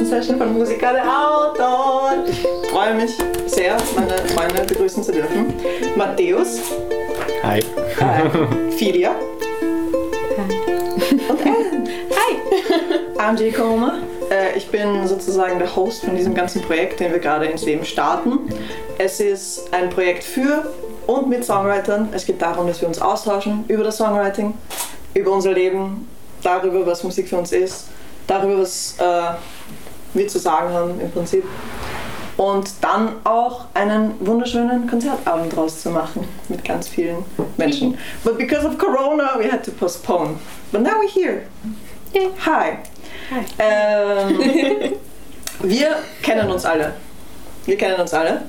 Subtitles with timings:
[0.00, 2.12] ersten Session von Musiker der Autor.
[2.26, 5.54] Ich freue mich sehr, meine Freunde begrüßen zu dürfen.
[5.96, 6.60] Matthäus.
[7.42, 7.60] Hi.
[8.00, 8.70] Hi.
[8.70, 9.14] Filia.
[10.38, 11.20] Hi.
[11.28, 11.88] Und Ellen.
[12.10, 13.18] Hi.
[13.18, 13.54] I'm J.
[13.54, 13.98] Koma.
[14.30, 17.84] Äh, Ich bin sozusagen der Host von diesem ganzen Projekt, den wir gerade ins Leben
[17.84, 18.38] starten.
[18.96, 20.72] Es ist ein Projekt für
[21.06, 22.08] und mit Songwritern.
[22.12, 24.54] Es geht darum, dass wir uns austauschen über das Songwriting,
[25.12, 26.08] über unser Leben,
[26.42, 27.88] darüber, was Musik für uns ist,
[28.26, 29.19] darüber, was äh,
[30.14, 31.44] wir zu sagen haben im Prinzip.
[32.36, 37.18] Und dann auch einen wunderschönen Konzertabend draus zu machen mit ganz vielen
[37.58, 37.98] Menschen.
[38.24, 40.36] But because of Corona, we had to postpone.
[40.72, 41.42] But now we're here.
[42.46, 42.78] Hi.
[43.30, 43.44] Hi.
[43.58, 44.38] Ähm,
[45.62, 46.94] wir kennen uns alle.
[47.66, 48.42] Wir kennen uns alle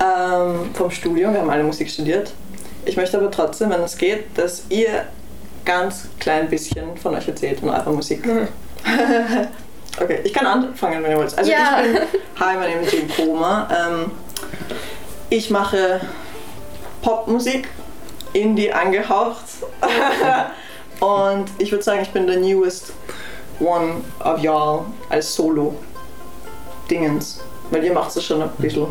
[0.00, 1.34] ähm, vom Studium.
[1.34, 2.32] Wir haben alle Musik studiert.
[2.86, 5.04] Ich möchte aber trotzdem, wenn es geht, dass ihr
[5.64, 8.24] ganz klein bisschen von euch erzählt und eurer Musik.
[10.00, 11.36] okay, ich kann anfangen, wenn ihr wollt.
[11.36, 11.80] Also Ja.
[11.84, 12.02] ich bin,
[12.40, 13.68] hi, mein Name ist Jim Koma.
[13.70, 14.10] Ähm,
[15.30, 16.00] ich mache
[17.02, 17.68] Popmusik,
[18.32, 19.44] Indie angehaucht.
[21.00, 22.92] und ich würde sagen, ich bin der newest
[23.60, 27.40] one of y'all als Solo-Dingens.
[27.70, 28.86] Weil ihr macht es schon ein bisschen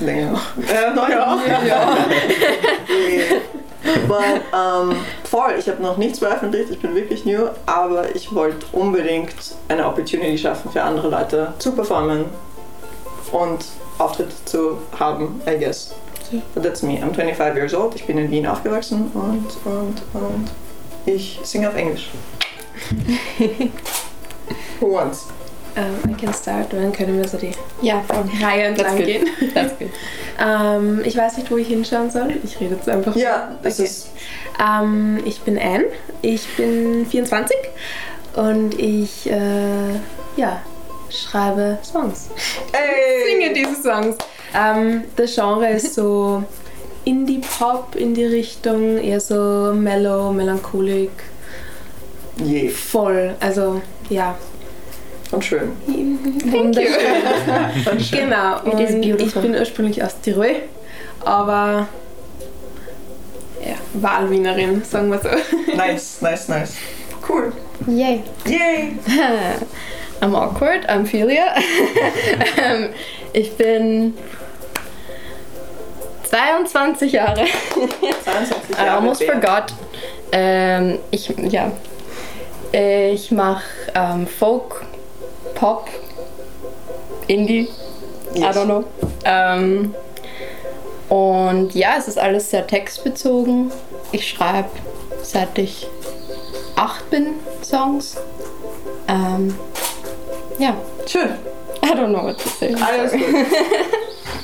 [0.00, 0.40] länger.
[0.68, 1.38] Äh, naja.
[4.06, 8.66] But, ähm, voll, ich habe noch nichts veröffentlicht, ich bin wirklich new, aber ich wollte
[8.72, 9.34] unbedingt
[9.68, 12.26] eine Opportunity schaffen für andere Leute zu performen
[13.32, 13.64] und
[13.98, 15.94] Auftritte zu haben, I guess.
[16.54, 16.98] But that's me.
[17.02, 20.50] I'm 25 years old, ich bin in Wien aufgewachsen und, und, und
[21.06, 22.10] ich singe auf Englisch.
[24.80, 25.26] Who wants?
[25.76, 28.02] Um, I can start, dann können wir so die Ja.
[28.42, 29.26] Reihe entlang gehen.
[29.54, 29.88] That's good.
[30.42, 32.32] Ähm, ich weiß nicht, wo ich hinschauen soll.
[32.42, 33.14] Ich rede jetzt einfach.
[33.14, 33.84] Ja, das Okay.
[33.88, 34.08] ist
[34.58, 35.84] Ähm, ich bin Anne,
[36.22, 37.54] ich bin 24
[38.36, 39.90] und ich äh,
[40.36, 40.62] ja,
[41.10, 42.30] schreibe Songs.
[42.72, 43.28] Ey!
[43.38, 44.16] Singe diese Songs.
[44.54, 46.42] Ähm, das Genre ist so
[47.04, 51.10] Indie-Pop in die Richtung, eher so mellow, melancholik,
[52.42, 52.68] Je.
[52.70, 53.34] voll.
[53.40, 54.36] Also ja.
[55.32, 55.72] Und schön.
[56.50, 56.82] Thank you.
[58.10, 58.56] Genau.
[58.64, 60.56] It is Und ich bin ursprünglich aus Tirol,
[61.24, 61.86] aber
[63.64, 65.28] ja, Wahlwienerin, sagen wir so.
[65.76, 66.74] Nice, nice, nice.
[67.28, 67.52] Cool.
[67.86, 68.22] Yay.
[68.46, 68.92] Yay!
[70.20, 71.54] I'm awkward, I'm Philia.
[72.62, 72.88] Ähm,
[73.32, 74.14] ich bin
[76.24, 77.44] 22 Jahre.
[77.44, 79.32] 22 I Jahre almost Bär.
[79.32, 79.74] forgot.
[80.32, 81.70] Ähm, ich, ja.
[82.72, 83.64] Ich mache
[83.94, 84.84] ähm, Folk,
[85.60, 85.88] Pop,
[87.28, 87.68] Indie,
[88.34, 88.56] I Yes.
[88.56, 88.84] don't know.
[89.26, 89.94] Ähm,
[91.10, 93.70] und ja, es ist alles sehr textbezogen.
[94.10, 94.70] Ich schreibe
[95.22, 95.86] seit ich
[96.76, 98.16] acht bin Songs.
[99.06, 99.54] Ähm,
[100.58, 100.74] ja,
[101.06, 101.28] Schön.
[101.84, 102.74] I don't know what to say.
[102.74, 103.22] Alles gut.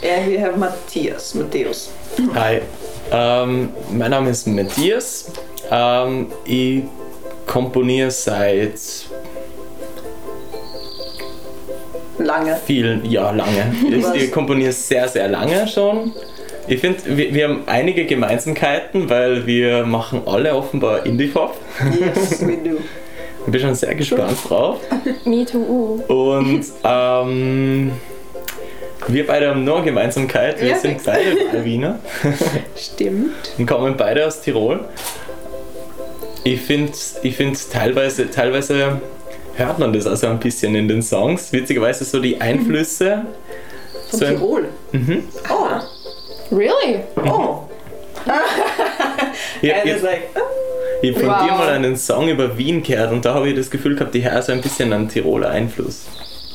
[0.03, 1.91] And we have Matthias, Matthäus.
[2.34, 2.60] Hi.
[3.10, 5.31] Ähm, mein Name ist Matthias.
[5.71, 6.83] Ähm, ich
[7.47, 9.06] komponiere seit
[12.26, 12.56] Lange.
[12.66, 13.75] vielen, ja, lange.
[14.14, 16.12] Ich, komponiere sehr, sehr lange schon.
[16.69, 21.56] Ich finde, wir, wir haben einige Gemeinsamkeiten, weil wir machen alle offenbar Indie-Pop.
[21.98, 22.76] Yes, we do.
[23.47, 24.81] Ich bin schon sehr gespannt drauf.
[25.25, 26.03] Me too.
[26.09, 27.92] Und ähm,
[29.06, 30.60] wir beide haben noch eine Gemeinsamkeit.
[30.60, 32.00] Wir Ja, sind beide Wahlwiener
[32.76, 33.31] Stimmt.
[33.56, 34.81] und kommen beide aus Tirol.
[36.42, 36.91] Ich finde
[37.22, 39.00] ich find teilweise, teilweise
[39.56, 41.53] hört man das also ein bisschen in den Songs.
[41.53, 43.22] Witzigerweise so die Einflüsse.
[44.10, 44.69] Von So ein- Tirol.
[44.92, 45.25] Mhm.
[45.51, 46.54] Oh.
[46.54, 47.01] Really?
[47.25, 47.63] Oh.
[49.63, 50.41] Ich, And ich, it's like, oh.
[51.03, 51.45] ich hab von Wow.
[51.47, 54.25] dir mal einen Song über Wien gehört und da habe ich das Gefühl gehabt, die
[54.28, 56.04] hören so ein bisschen einen Tiroler Einfluss.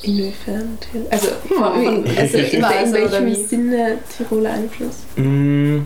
[0.03, 0.77] Inwiefern?
[1.11, 3.47] Also, von, von, also in, Immer in oder welchem?
[3.47, 4.97] Sinne Tiroler Einfluss?
[5.15, 5.79] Mm,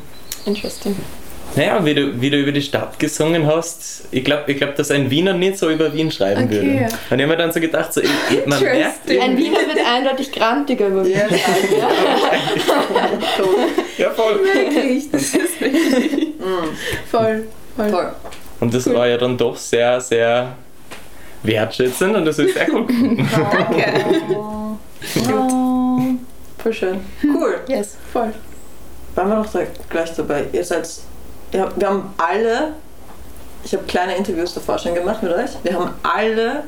[0.45, 0.95] Interesting.
[1.55, 4.91] Naja, wie du, wie du über die Stadt gesungen hast, ich glaube, ich glaub, dass
[4.91, 6.55] ein Wiener nicht so über Wien schreiben Okay.
[6.55, 6.69] würde.
[6.69, 9.79] Und ich habe mir dann so gedacht, so, ich, ich, man merkt Ein Wiener wird
[9.85, 11.31] eindeutig grantiger über Yes.
[13.97, 14.39] Ja, voll.
[14.43, 16.27] Wirklich, das ist wirklich.
[17.09, 17.89] Voll, voll.
[17.91, 18.11] Toll.
[18.59, 20.55] Und das war ja dann doch sehr, sehr
[21.43, 22.85] wertschätzend und das ist sehr cool.
[22.87, 23.85] Danke.
[24.29, 24.77] Oh.
[26.61, 26.99] Voll schön.
[27.23, 27.55] Cool.
[27.67, 27.97] Yes.
[28.13, 28.31] Voll.
[29.15, 30.45] Waren wir noch da gleich dabei?
[30.51, 30.87] Ihr seid.
[31.61, 32.73] Habt, wir haben alle.
[33.63, 35.51] Ich habe kleine Interviews davor schon gemacht mit euch.
[35.63, 36.63] Wir haben alle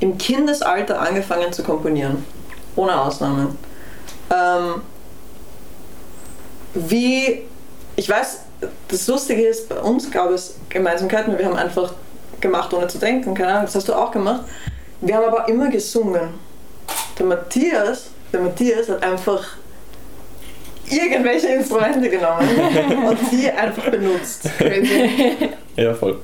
[0.00, 2.24] im Kindesalter angefangen zu komponieren.
[2.76, 3.58] Ohne Ausnahmen.
[4.30, 4.82] Ähm,
[6.74, 7.42] wie.
[7.96, 8.40] Ich weiß,
[8.88, 11.36] das Lustige ist, bei uns gab es Gemeinsamkeiten.
[11.36, 11.92] Wir haben einfach
[12.40, 13.34] gemacht, ohne zu denken.
[13.34, 14.42] Keine Ahnung, das hast du auch gemacht.
[15.00, 16.34] wir haben aber immer gesungen.
[17.18, 19.56] Der Matthias, der Matthias hat einfach
[20.90, 22.48] irgendwelche Instrumente genommen
[23.08, 24.48] und die einfach benutzt.
[25.76, 26.18] Ja, voll.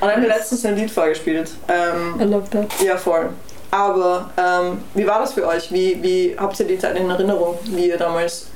[0.00, 1.50] Und hat mir letztens ein Lied vorgespielt.
[1.68, 1.72] I
[2.20, 2.66] Ähm, love that.
[2.84, 3.30] ja, voll.
[3.70, 5.72] Aber ähm, wie war das für euch?
[5.72, 8.48] Wie, wie habt ihr die Zeit in Erinnerung, wie ihr damals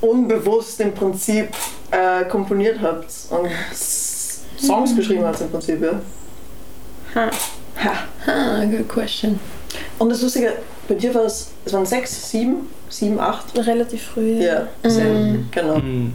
[0.00, 1.48] unbewusst im Prinzip
[1.90, 3.50] äh, komponiert habt und
[4.58, 6.00] Songs geschrieben habt im Prinzip, ja?
[7.14, 7.30] Ha.
[7.84, 7.92] Ha.
[8.26, 9.38] Ah, good question.
[9.98, 10.52] Und das Lustige,
[10.88, 13.56] bei dir war es, es waren sechs, sieben, sieben, acht?
[13.56, 14.42] Relativ früh.
[14.42, 15.08] Ja, same.
[15.08, 15.48] Mhm.
[15.50, 15.78] genau.
[15.78, 16.12] Mhm.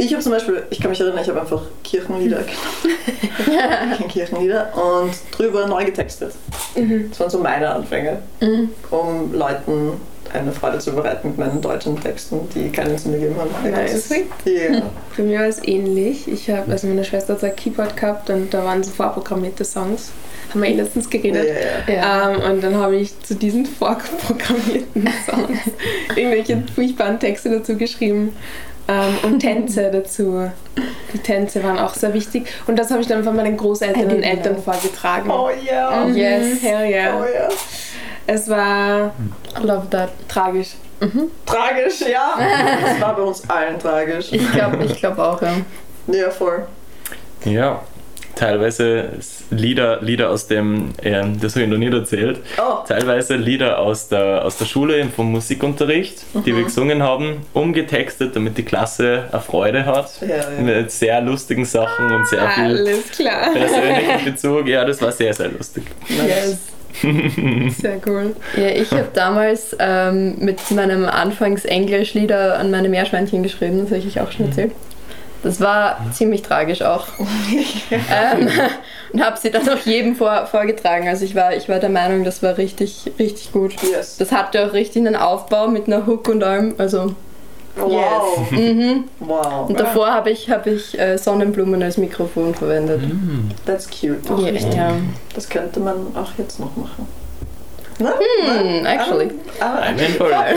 [0.00, 2.38] Ich habe zum Beispiel, ich kann mich erinnern, ich habe einfach Kirchenlieder
[3.46, 4.08] genommen.
[4.08, 6.34] Kirchenlieder und drüber neu getextet.
[6.76, 7.08] Mhm.
[7.10, 8.70] Das waren so meine Anfänge, Mhm.
[8.90, 9.92] um Leuten
[10.32, 13.70] eine Freude zu bereiten mit meinen deutschen Texten, die keinen Sinn gegeben haben.
[13.70, 14.10] Nice.
[14.44, 14.82] Ja.
[15.16, 16.28] Bei mir war es ähnlich.
[16.28, 19.64] Ich habe, also meine Schwester hat so ein Keyboard gehabt und da waren so vorprogrammierte
[19.64, 20.10] Songs.
[20.50, 21.46] Haben wir eh letztens geredet.
[21.86, 22.30] ja, ja.
[22.30, 25.58] Ähm, und dann habe ich zu diesen vorprogrammierten Songs
[26.16, 28.34] irgendwelche furchtbaren Texte dazu geschrieben
[28.88, 30.50] ähm, und Tänze dazu.
[31.12, 32.46] Die Tänze waren auch sehr wichtig.
[32.66, 34.62] Und das habe ich dann von meinen Großeltern und Eltern know.
[34.62, 35.30] vorgetragen.
[35.30, 36.04] Oh ja.
[36.06, 36.62] Mhm, yes.
[36.62, 37.20] Hell yeah.
[37.20, 37.48] Oh ja.
[38.26, 39.12] Es war
[39.58, 40.10] I love that.
[40.28, 40.76] tragisch.
[41.46, 42.36] Tragisch, ja.
[42.84, 44.32] Das war bei uns allen tragisch.
[44.32, 45.54] Ich glaube ich glaub auch, ja.
[46.08, 46.66] Ja, voll.
[47.44, 47.82] Ja,
[48.38, 49.06] teilweise
[49.50, 54.08] Lieder, Lieder aus dem, äh, das habe ich noch nicht erzählt, Oh, teilweise Lieder aus
[54.08, 59.40] der, aus der Schule vom Musikunterricht, die wir gesungen haben, umgetextet, damit die Klasse eine
[59.40, 60.10] Freude hat.
[60.20, 60.44] Ja, ja.
[60.60, 63.52] Mit sehr lustigen Sachen und sehr viel Alles klar.
[63.52, 64.68] persönlichen Bezug.
[64.68, 65.84] Ja, das war sehr, sehr lustig.
[66.08, 66.58] Yes.
[67.80, 68.34] Sehr cool.
[68.56, 73.98] Ja, ich habe damals ähm, mit meinem Anfangs-Englisch Lieder an meine Meerschweinchen geschrieben, das habe
[73.98, 74.72] ich euch auch schon erzählt.
[75.42, 77.06] Das war ziemlich tragisch auch.
[77.90, 78.48] ähm,
[79.12, 81.08] und habe sie dann auch jedem vor, vorgetragen.
[81.08, 83.74] Also ich war, ich war der Meinung, das war richtig, richtig gut.
[83.82, 84.16] yes.
[84.16, 86.74] Das hatte auch richtig einen Aufbau mit einer Hook und allem.
[86.78, 87.14] Also,
[87.76, 88.50] Wow.
[88.50, 89.04] mhm.
[89.20, 89.68] Wow.
[89.68, 93.02] Und davor habe ich, hab ich äh, Sonnenblumen als Mikrofon verwendet.
[93.66, 94.28] That's cute.
[94.40, 94.92] Ja, ja.
[95.34, 97.06] Das könnte man auch jetzt noch machen.
[98.00, 98.12] Ne?
[98.44, 99.30] Hm, actually.
[99.60, 100.56] Aber, I'm in for it.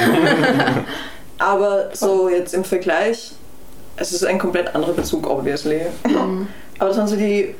[1.37, 3.33] aber so jetzt im Vergleich,
[4.01, 5.81] es ist ein komplett anderer Bezug, obviously.
[6.79, 7.53] Aber das waren so die,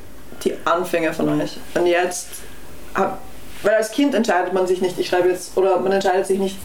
[0.44, 1.56] die Anfänge von euch.
[1.74, 2.28] Und jetzt,
[2.94, 3.20] hab,
[3.62, 6.56] weil als Kind entscheidet man sich nicht, ich schreibe jetzt, oder man entscheidet sich nicht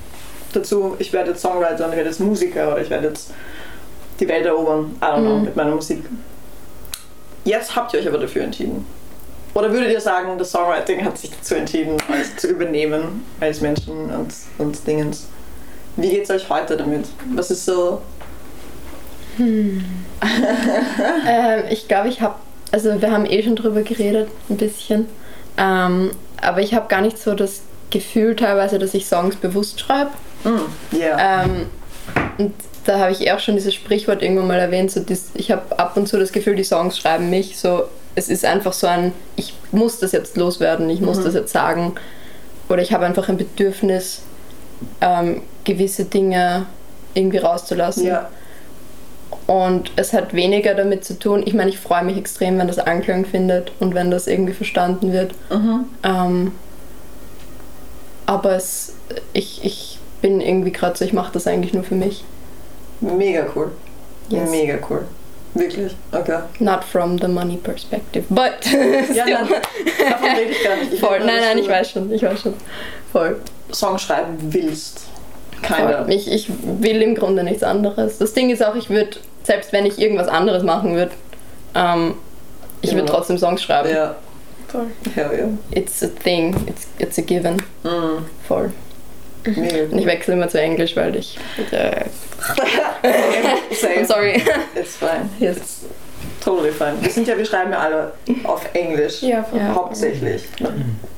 [0.54, 3.32] dazu, ich werde jetzt Songwriter und ich werde jetzt Musiker oder ich werde jetzt
[4.20, 6.04] die Welt erobern, I don't know, mit meiner Musik.
[7.46, 8.86] Jetzt habt ihr euch aber dafür entschieden.
[9.54, 14.10] Oder würdet ihr sagen, das Songwriting hat sich dazu entschieden, euch zu übernehmen als Menschen
[14.10, 15.28] und, und Dingens?
[15.96, 17.06] Wie geht's euch heute damit?
[17.36, 18.02] Was ist so.
[21.28, 22.36] Ähm, ich glaube, ich habe,
[22.72, 25.08] also wir haben eh schon drüber geredet, ein bisschen.
[25.58, 26.12] Ähm,
[26.42, 30.12] aber ich habe gar nicht so das Gefühl teilweise, dass ich Songs bewusst schreibe.
[30.44, 31.44] Mm, yeah.
[31.44, 31.68] Ähm,
[32.38, 32.54] und
[32.86, 34.92] da habe ich eh auch schon dieses Sprichwort irgendwann mal erwähnt.
[34.92, 37.58] So dies, ich habe ab und zu das Gefühl, die Songs schreiben mich.
[37.58, 37.84] So,
[38.16, 41.96] es ist einfach so ein, ich muss das jetzt loswerden, ich muss das jetzt sagen.
[42.70, 44.22] Oder ich habe einfach ein Bedürfnis,
[45.02, 46.66] ähm, gewisse Dinge
[47.14, 48.08] irgendwie rauszulassen.
[48.08, 48.30] ja.
[49.46, 51.44] Und es hat weniger damit zu tun.
[51.46, 55.14] Ich meine, ich freue mich extrem, wenn das Anklang findet und wenn das irgendwie verstanden
[55.14, 55.34] wird.
[55.50, 55.86] Mhm.
[56.04, 56.52] Ähm,
[58.26, 58.96] aber es,
[59.34, 62.24] ich, ich bin irgendwie gerade so, ich mache das eigentlich nur für mich.
[63.00, 63.72] Mega cool.
[64.30, 64.50] Yes.
[64.50, 65.06] Mega cool.
[65.54, 65.96] Wirklich?
[66.12, 66.40] Okay.
[66.60, 68.66] Not from the money perspective, but
[69.14, 69.48] Ja, nein,
[70.10, 70.94] davon rede ich gar nicht.
[70.94, 71.20] Ich Voll.
[71.20, 72.54] Nein, nein, ich weiß schon, ich weiß schon.
[73.12, 73.40] Voll.
[73.72, 75.08] Song schreiben willst.
[75.62, 75.78] Voll.
[75.78, 76.08] Keiner.
[76.10, 78.18] Ich, ich will im Grunde nichts anderes.
[78.18, 81.12] Das Ding ist auch, ich würde, selbst wenn ich irgendwas anderes machen würde,
[81.76, 82.16] ähm,
[82.82, 83.90] ich Immer würde trotzdem Songs schreiben.
[83.90, 84.16] Ja.
[84.68, 84.88] Voll.
[85.16, 85.48] Hell yeah.
[85.72, 87.56] It's a thing, it's, it's a given.
[87.84, 88.26] Mm.
[88.48, 88.72] Voll.
[89.46, 91.38] Mega Und ich wechsle immer zu Englisch, weil ich.
[91.72, 92.04] Äh.
[93.98, 94.44] I'm sorry.
[94.76, 95.30] It's fine.
[95.40, 95.58] Yes.
[95.58, 95.86] It's
[96.48, 96.94] totally fine.
[97.02, 98.12] Wir sind ja, wir schreiben ja alle
[98.44, 99.22] auf Englisch.
[99.22, 99.46] Ja.
[99.54, 99.76] Ja.
[99.76, 100.44] Hauptsächlich.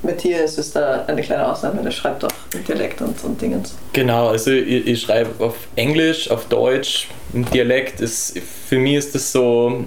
[0.02, 3.76] Matthias ist da eine kleine Ausnahme, der schreibt auch im Dialekt und, und Dingens.
[3.94, 8.02] Genau, also ich, ich schreibe auf Englisch, auf Deutsch, im Dialekt.
[8.02, 9.84] Ist, für mich ist das so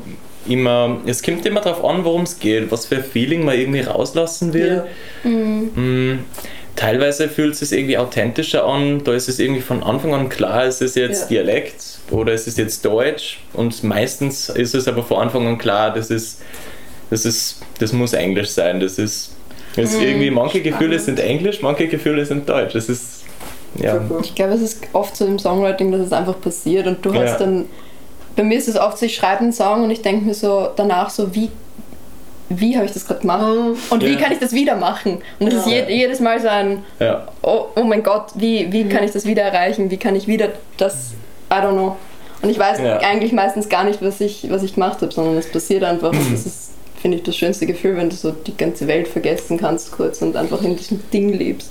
[0.48, 3.80] immer, es kommt immer darauf an, worum es geht, was für ein Feeling man irgendwie
[3.80, 4.84] rauslassen will.
[5.24, 6.18] Mm,
[6.74, 10.66] Teilweise fühlt es sich irgendwie authentischer an, da ist es irgendwie von Anfang an klar,
[10.66, 11.44] ist es jetzt Ja.
[11.44, 15.92] Dialekt oder ist es jetzt Deutsch und meistens ist es aber von Anfang an klar,
[15.92, 16.40] das ist,
[17.10, 19.32] das ist, das muss Englisch sein, das ist,
[19.76, 23.24] das ist irgendwie, manche Gefühle sind Englisch, manche Gefühle sind Deutsch, das ist,
[23.80, 23.98] ja.
[24.22, 27.22] Ich glaube, es ist oft so im Songwriting, dass es einfach passiert und du Ja.
[27.22, 27.66] hast dann.
[28.36, 30.68] Bei mir ist es oft so, ich schreibe einen Song und ich denke mir so
[30.76, 31.50] danach so, wie,
[32.50, 33.42] wie habe ich das gerade gemacht
[33.90, 34.18] und wie Ja.
[34.18, 35.22] kann ich das wieder machen.
[35.38, 35.86] Und das ist Ja.
[35.86, 37.26] je, jedes Mal so ein, Ja.
[37.42, 39.90] oh, oh mein Gott, wie, wie kann ich das wieder erreichen?
[39.90, 41.12] Wie kann ich wieder das,
[41.50, 41.96] I don't know.
[42.42, 42.98] Und ich weiß Ja.
[42.98, 46.10] eigentlich meistens gar nicht, was ich, was ich gemacht habe, sondern es passiert einfach.
[46.10, 46.70] Und das ist,
[47.00, 50.36] finde ich, das schönste Gefühl, wenn du so die ganze Welt vergessen kannst kurz und
[50.36, 51.70] einfach in diesem Ding lebst.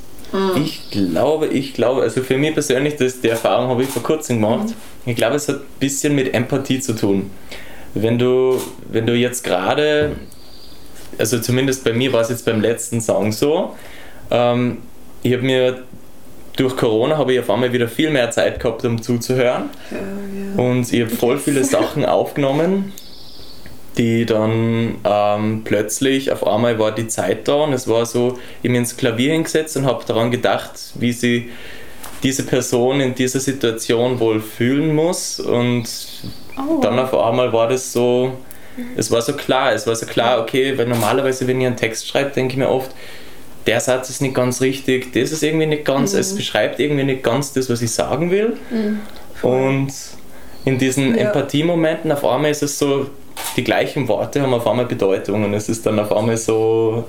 [0.56, 4.38] Ich glaube, ich glaube, also für mich persönlich, das, die Erfahrung habe ich vor kurzem
[4.42, 4.74] gemacht.
[5.06, 7.32] Ich glaube, es hat ein bisschen mit Empathie zu tun.
[7.94, 10.16] Wenn du, wenn du jetzt gerade,
[11.18, 13.75] also zumindest bei mir war es jetzt beim letzten Song so,
[14.30, 14.78] ähm,
[15.22, 15.84] ich habe mir
[16.55, 19.70] durch Corona habe ich auf einmal wieder viel mehr Zeit gehabt, um zuzuhören.
[20.58, 22.93] Und ich habe voll viele Sachen aufgenommen,
[23.98, 28.70] die dann ähm, plötzlich auf einmal war die Zeit da und es war so, ich
[28.70, 31.50] habe mir ins Klavier hingesetzt und habe daran gedacht, wie sie
[32.24, 35.39] diese Person in dieser Situation wohl fühlen muss.
[35.39, 35.86] Und
[36.81, 38.34] dann auf einmal war das so,
[38.96, 42.08] es war so klar, es war so klar, okay, weil normalerweise, wenn ich einen Text
[42.08, 42.91] schreibe, denke ich mir oft,
[43.68, 47.24] der Satz ist nicht ganz richtig, das ist irgendwie nicht ganz, es beschreibt irgendwie nicht
[47.24, 48.58] ganz das, was ich sagen will.
[49.41, 49.91] Und
[50.65, 51.27] in diesen Ja.
[51.27, 53.08] Empathiemomenten auf einmal ist es so,
[53.56, 57.06] die gleichen Worte haben auf einmal Bedeutung und es ist dann auf einmal so,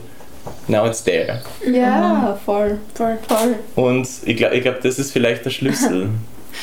[0.68, 1.40] now it's there.
[1.70, 3.54] Ja, voll, voll, voll.
[3.76, 6.08] Und ich glaube, ich glaub, das ist vielleicht der Schlüssel.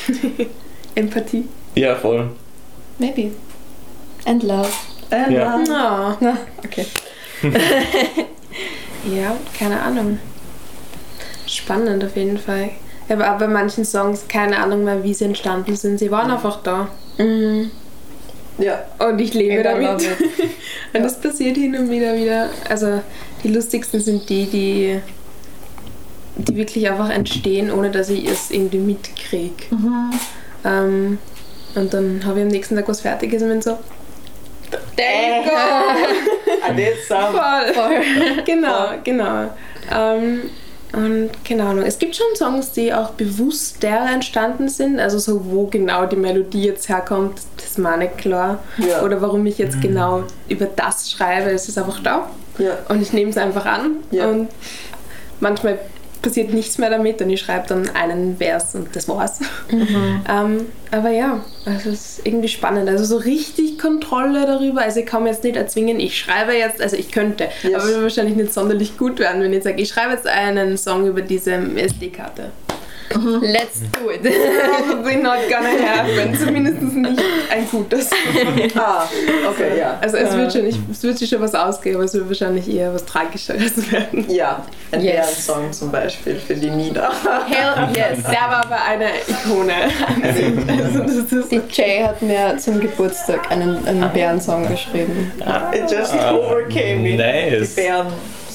[0.94, 1.44] Empathie.
[1.76, 2.30] ja, voll.
[2.98, 3.30] Maybe.
[4.26, 4.68] And love.
[5.10, 5.58] Äh, Ja.
[5.66, 6.08] na.
[6.12, 6.84] Ah, Na, okay.
[9.04, 10.18] ja, keine Ahnung.
[11.46, 12.70] Spannend auf jeden Fall.
[13.08, 15.98] Auch bei manchen Songs keine Ahnung mehr, wie sie entstanden sind.
[15.98, 16.88] Sie waren einfach da.
[17.18, 17.70] Mhm.
[18.58, 18.84] Ja.
[18.98, 20.06] Und ich lebe I damit.
[20.92, 22.50] Und das passiert hin und wieder wieder.
[22.68, 23.00] Also
[23.42, 25.00] die lustigsten sind die, die,
[26.36, 29.64] die wirklich einfach entstehen, ohne dass ich es irgendwie mitkriege.
[30.64, 31.18] Ähm,
[31.74, 33.78] und dann habe ich am nächsten Tag was Fertiges und bin so,
[34.96, 36.30] there you go!
[37.32, 37.74] Voll.
[37.74, 38.42] Voll.
[38.44, 39.50] genau, genau.
[39.94, 40.42] Ähm,
[40.92, 45.66] und keine Ahnung, es gibt schon Songs, die auch bewusster entstanden sind, also so wo
[45.66, 48.58] genau die Melodie jetzt herkommt, das ist mir auch nicht klar.
[48.78, 49.02] Ja.
[49.02, 52.28] Oder warum ich jetzt genau über das schreibe, es ist einfach da.
[52.58, 52.76] Ja.
[52.88, 54.26] Und ich nehme es einfach an Ja.
[54.26, 54.48] und
[55.38, 55.78] manchmal
[56.22, 59.40] passiert nichts mehr damit und ich schreibe dann einen Vers und das war's.
[59.70, 62.88] ähm, aber ja, also es ist irgendwie spannend.
[62.88, 64.82] Also so richtig Kontrolle darüber.
[64.82, 67.74] Also ich kann mir jetzt nicht erzwingen, ich schreibe jetzt, also ich könnte, Yes.
[67.74, 71.06] aber würde wahrscheinlich nicht sonderlich gut werden, wenn ich sage, ich schreibe jetzt einen Song
[71.06, 72.50] über diese SD-Karte.
[73.42, 74.22] Let's do it.
[74.86, 76.34] Probably not gonna happen.
[76.38, 78.10] Zumindest nicht ein gutes.
[78.76, 79.04] Ah,
[79.50, 79.98] okay, ja.
[80.00, 82.68] Also es wird, schon, nicht, es wird sich schon was ausgehen, aber es wird wahrscheinlich
[82.72, 84.26] eher was Tragischeres werden.
[84.30, 85.14] Ja, ein Yes.
[85.46, 87.10] Bärensong zum Beispiel für die Nida.
[87.48, 88.22] Hell yes.
[88.24, 89.74] Der war aber eine Ikone.
[90.22, 95.32] Also das ist Die Jay hat mir zum Geburtstag einen, einen Bärensong geschrieben.
[95.72, 97.16] It just overcame me.
[97.16, 97.74] Nice.
[97.74, 97.90] Die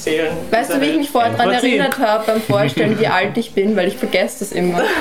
[0.06, 0.36] Bärenseelen.
[0.50, 3.76] Weißt du, wie ich mich vorher daran erinnert habe beim Vorstellen, wie alt ich bin,
[3.76, 4.82] weil ich vergesse das immer.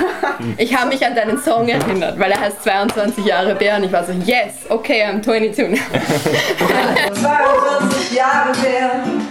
[0.58, 3.92] Ich habe mich an deinen Song erinnert, weil er heißt 22 Jahre Bär und ich
[3.92, 5.78] war so, yes, okay, I'm 22 now.
[7.14, 9.22] 22 Jahre Bären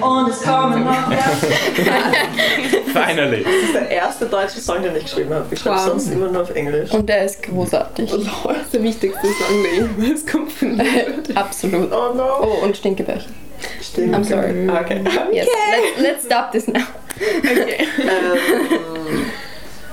[0.00, 1.18] und es kommen noch mehr.
[2.92, 3.42] Finally.
[3.44, 5.46] Das ist der erste deutsche Song, den ich geschrieben habe.
[5.50, 5.84] Ich schreibe Wow.
[5.86, 6.90] sonst immer nur auf Englisch.
[6.90, 8.10] Und der ist großartig.
[8.44, 10.24] Das ist der wichtigste Song, der jemals
[10.60, 11.36] wird.
[11.36, 11.90] Absolut.
[11.92, 12.24] Oh no.
[12.42, 13.32] Oh, und Stinkebärchen.
[13.80, 14.14] Stimmt.
[14.14, 14.68] I'm sorry.
[14.80, 15.02] Okay.
[15.32, 16.86] Yes, let's, let's stop this now.
[17.16, 17.86] Okay.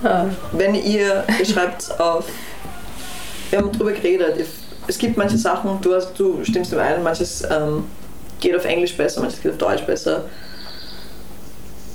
[0.04, 2.26] Ähm, wenn ihr, ihr schreibt auf,
[3.50, 4.46] wir haben drüber geredet,
[4.88, 7.86] es gibt manche Sachen, du, hast, du stimmst dem ein, manches ähm,
[8.40, 10.26] geht auf Englisch besser, manches geht auf Deutsch besser.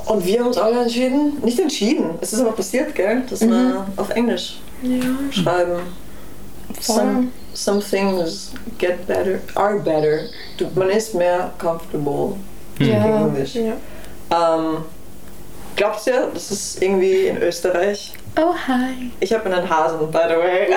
[0.06, 3.86] Und wir haben uns alle entschieden, nicht entschieden, es ist aber passiert, gell, dass wir
[3.96, 4.58] auf Englisch
[5.30, 5.80] schreiben.
[6.80, 10.28] Some, some things get better, are better.
[10.74, 12.36] Man ist mehr comfortable
[12.78, 13.26] in Ja.
[13.26, 13.54] Englisch.
[13.54, 13.74] Ja.
[14.30, 14.84] Ähm,
[15.76, 18.14] glaubt ihr, das ist irgendwie in Österreich?
[18.36, 19.10] Oh, hi.
[19.20, 20.68] Ich habe einen Hasen, by the way.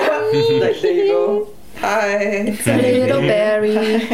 [0.60, 1.48] like, there you go.
[1.82, 2.48] Hi.
[2.50, 4.02] It's a little berry.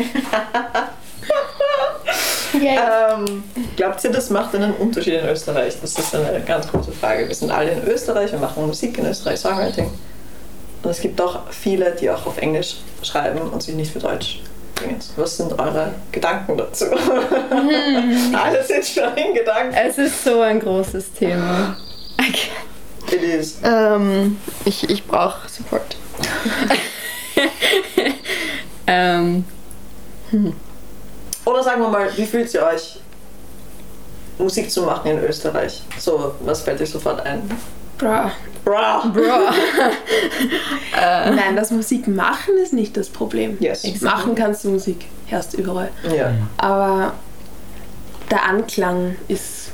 [2.53, 2.77] Yay.
[2.77, 3.43] Ähm,
[3.77, 5.77] glaubt ihr, das macht einen Unterschied in Österreich?
[5.81, 7.27] Das ist eine ganz große Frage.
[7.27, 9.89] Wir sind alle in Österreich, wir machen Musik in Österreich, Songwriting.
[10.83, 14.41] Und es gibt auch viele, die auch auf Englisch schreiben und sich nicht für Deutsch
[14.75, 14.99] bringen.
[15.15, 16.85] Was sind eure Gedanken dazu?
[18.33, 19.75] alle sind schon in Gedanken.
[19.75, 21.77] Es ist so ein großes Thema.
[23.11, 23.57] It is.
[23.63, 25.97] Ähm, ich ich brauche Support.
[28.87, 29.45] ähm,
[31.45, 32.99] Oder sagen wir mal, wie fühlt ihr euch,
[34.37, 35.83] Musik zu machen in Österreich?
[35.99, 37.49] So, was fällt euch sofort ein?
[38.01, 38.31] Bra.
[38.65, 39.05] Bra.
[39.13, 39.21] Bro.
[40.95, 43.57] Nein, das Musik machen ist nicht das Problem.
[43.59, 43.83] Yes.
[44.01, 45.89] Machen kannst du Musik, hörst überall.
[46.15, 46.31] Ja.
[46.57, 47.13] Aber
[48.29, 49.71] der Anklang ist.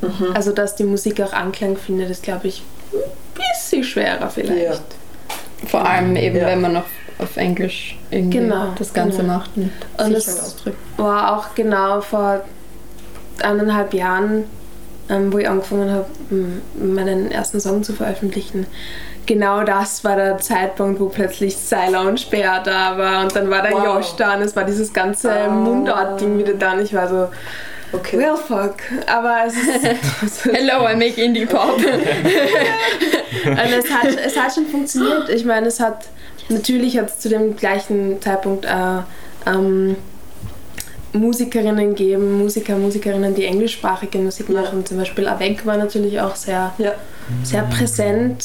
[0.00, 0.32] Mhm.
[0.34, 2.62] Also, dass die Musik auch Anklang findet, ist, glaube ich,
[2.92, 2.98] ein
[3.54, 4.62] bisschen schwerer vielleicht.
[4.62, 5.68] Ja.
[5.68, 6.46] Vor allem eben, Ja.
[6.46, 6.84] wenn man auf,
[7.18, 9.34] auf Englisch irgendwie Genau, das Ganze genau.
[9.38, 10.78] macht und, Und sich das- halt ausdrückt.
[10.96, 12.40] War auch genau vor
[13.42, 14.44] eineinhalb Jahren,
[15.10, 16.06] ähm, wo ich angefangen habe,
[16.74, 18.66] meinen ersten Song zu veröffentlichen.
[19.26, 21.56] Genau das war der Zeitpunkt, wo plötzlich
[22.06, 23.84] und Speer da war und dann war der Wow.
[23.84, 25.48] Josh da und es war dieses ganze Ah.
[25.48, 27.28] Mundart-Ding wieder da und ich war so,
[27.92, 28.18] Okay.
[28.18, 28.76] well fuck.
[29.06, 29.84] Aber es ist,
[30.22, 31.76] es ist Hello, I make Indie Pop.
[33.44, 35.28] Und es hat, es hat schon funktioniert.
[35.28, 36.04] Ich meine, es hat
[36.48, 38.68] natürlich hat es zu dem gleichen Zeitpunkt äh,
[39.46, 39.96] ähm,
[41.12, 44.60] Musikerinnen gegeben, Musiker, Musikerinnen, die englischsprachige Musik Ja.
[44.62, 44.84] machen.
[44.86, 46.92] Zum Beispiel Avec war natürlich auch sehr, Ja.
[47.42, 48.44] sehr präsent.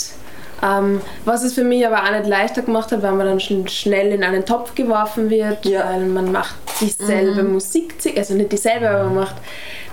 [0.63, 3.67] Ähm, was es für mich aber auch nicht leichter gemacht hat, weil man dann schon
[3.67, 5.83] schnell in einen Topf geworfen wird, Ja.
[5.91, 9.35] weil man macht dieselbe Musik, also nicht dieselbe, aber man macht,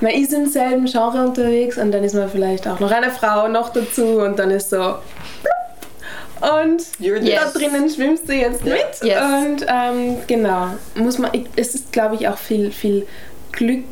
[0.00, 3.48] man ist im selben Genre unterwegs und dann ist man vielleicht auch noch eine Frau
[3.48, 4.94] noch dazu und dann ist so
[6.42, 7.52] und Yes.
[7.52, 9.22] da drinnen schwimmst du jetzt mit Yes.
[9.22, 13.06] und ähm, genau muss man es ist glaube ich auch viel viel
[13.52, 13.84] Glück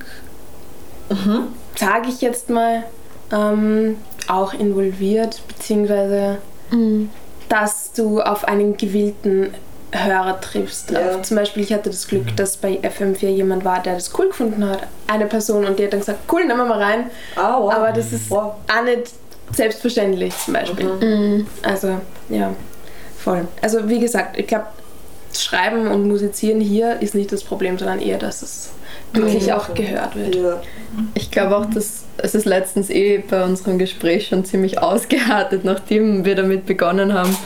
[1.09, 1.49] Mhm.
[1.76, 2.85] sage ich jetzt mal
[3.33, 3.97] ähm,
[4.28, 6.38] auch involviert beziehungsweise
[7.49, 9.52] dass du auf einen gewillten
[9.92, 10.92] Hörer triffst.
[10.92, 11.16] Ja.
[11.16, 14.28] Auf, zum Beispiel, ich hatte das Glück, dass bei FM4 jemand war, der das cool
[14.28, 14.87] gefunden hat.
[15.09, 17.11] Eine Person und die hat dann gesagt, cool, nehmen wir mal rein.
[17.35, 17.73] Ah, wow.
[17.75, 18.52] Aber das ist Wow.
[18.69, 19.11] auch nicht
[19.52, 20.87] selbstverständlich zum Beispiel.
[20.87, 21.47] Mhm.
[21.62, 22.54] Also, ja,
[23.19, 23.47] voll.
[23.63, 24.67] Also, wie gesagt, ich glaube,
[25.36, 28.71] Schreiben und Musizieren hier ist nicht das Problem, sondern eher, dass es
[29.13, 29.52] wirklich Mhm.
[29.52, 30.34] auch gehört wird.
[30.34, 30.60] Ja.
[31.15, 36.25] Ich glaube auch, dass es ist letztens eh bei unserem Gespräch schon ziemlich ausgeartet, nachdem
[36.25, 37.36] wir damit begonnen haben.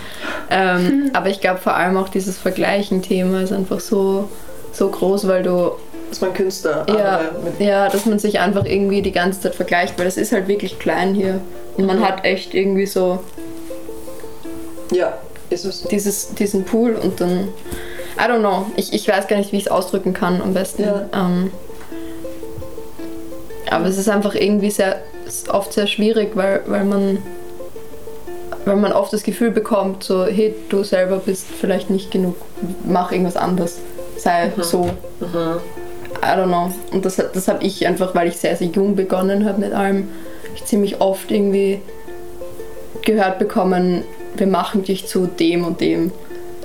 [0.50, 4.28] Ähm, aber ich glaube vor allem auch dieses Vergleichen-Thema ist einfach so,
[4.72, 5.72] so groß, weil du
[6.10, 7.20] Dass man Künstler ja,
[7.58, 10.78] ja, dass man sich einfach irgendwie die ganze Zeit vergleicht, weil es ist halt wirklich
[10.78, 11.40] klein hier
[11.76, 12.04] und man Mhm.
[12.04, 13.20] hat echt irgendwie so
[14.92, 15.14] Ja,
[15.50, 15.82] ist es.
[15.84, 17.48] dieses, diesen Pool und dann
[18.16, 20.84] I don't know, ich, ich weiß gar nicht, wie ich es ausdrücken kann am besten.
[20.84, 21.06] Ja.
[21.12, 21.50] Ähm,
[23.70, 25.00] aber es ist einfach irgendwie sehr,
[25.48, 27.18] oft sehr schwierig, weil, weil man
[28.66, 32.34] weil man oft das Gefühl bekommt, so, hey, du selber bist vielleicht nicht genug,
[32.86, 33.78] mach irgendwas anderes,
[34.16, 34.84] sei so.
[35.20, 35.58] Mhm.
[36.22, 36.72] I don't know.
[36.90, 40.08] Und das, das habe ich einfach, weil ich sehr, sehr jung begonnen habe mit allem,
[40.54, 41.80] ich ziemlich oft irgendwie
[43.02, 44.04] gehört bekommen,
[44.36, 46.10] wir machen dich zu dem und dem.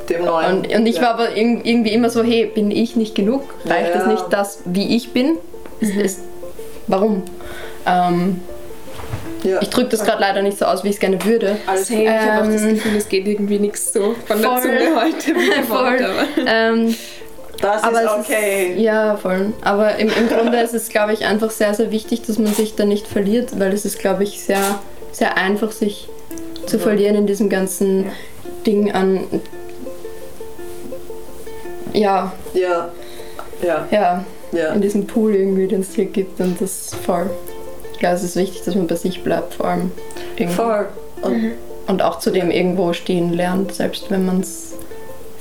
[0.10, 0.58] Dem neuen.
[0.60, 1.02] Und, und ich ja.
[1.04, 3.44] war aber irg- irgendwie immer so, hey, bin ich nicht genug?
[3.66, 3.98] Reicht Ja.
[4.00, 5.38] das nicht das, wie ich bin?
[5.82, 6.20] Ist, ist,
[6.88, 7.22] warum?
[7.86, 8.42] Ähm,
[9.44, 9.62] Ja.
[9.62, 11.58] ich drücke das gerade leider nicht so aus, wie ich es gerne würde.
[11.68, 14.50] Alles Hey, ich habe auch das Ähm, Gefühl, es geht irgendwie nichts so von der
[14.50, 14.62] voll.
[14.62, 15.36] Zunge heute.
[15.40, 16.00] wie Voll.
[16.04, 16.96] aber- Ähm,
[17.62, 18.74] Das aber ist okay.
[18.74, 19.54] Ist, ja, voll.
[19.62, 22.76] Aber im, im Grunde ist es, glaube ich, einfach sehr, sehr wichtig, dass man sich
[22.76, 24.80] da nicht verliert, weil es ist, glaube ich, sehr,
[25.12, 26.08] sehr einfach, sich
[26.68, 26.84] zu Ja.
[26.84, 28.06] verlieren in diesem ganzen
[28.66, 29.26] Ding an.
[31.94, 32.90] Ja, Ja.
[33.62, 33.88] Ja.
[33.92, 34.74] ja, Ja.
[34.74, 37.30] in diesem Pool irgendwie, den es hier gibt und das ist voll.
[38.00, 39.92] Glaube, es ist wichtig, dass man bei sich bleibt, vor allem.
[40.38, 40.56] Irgendwie.
[40.56, 40.88] Voll.
[41.22, 41.52] Und
[41.88, 44.74] Und auch zu dem irgendwo stehen lernt, selbst wenn man es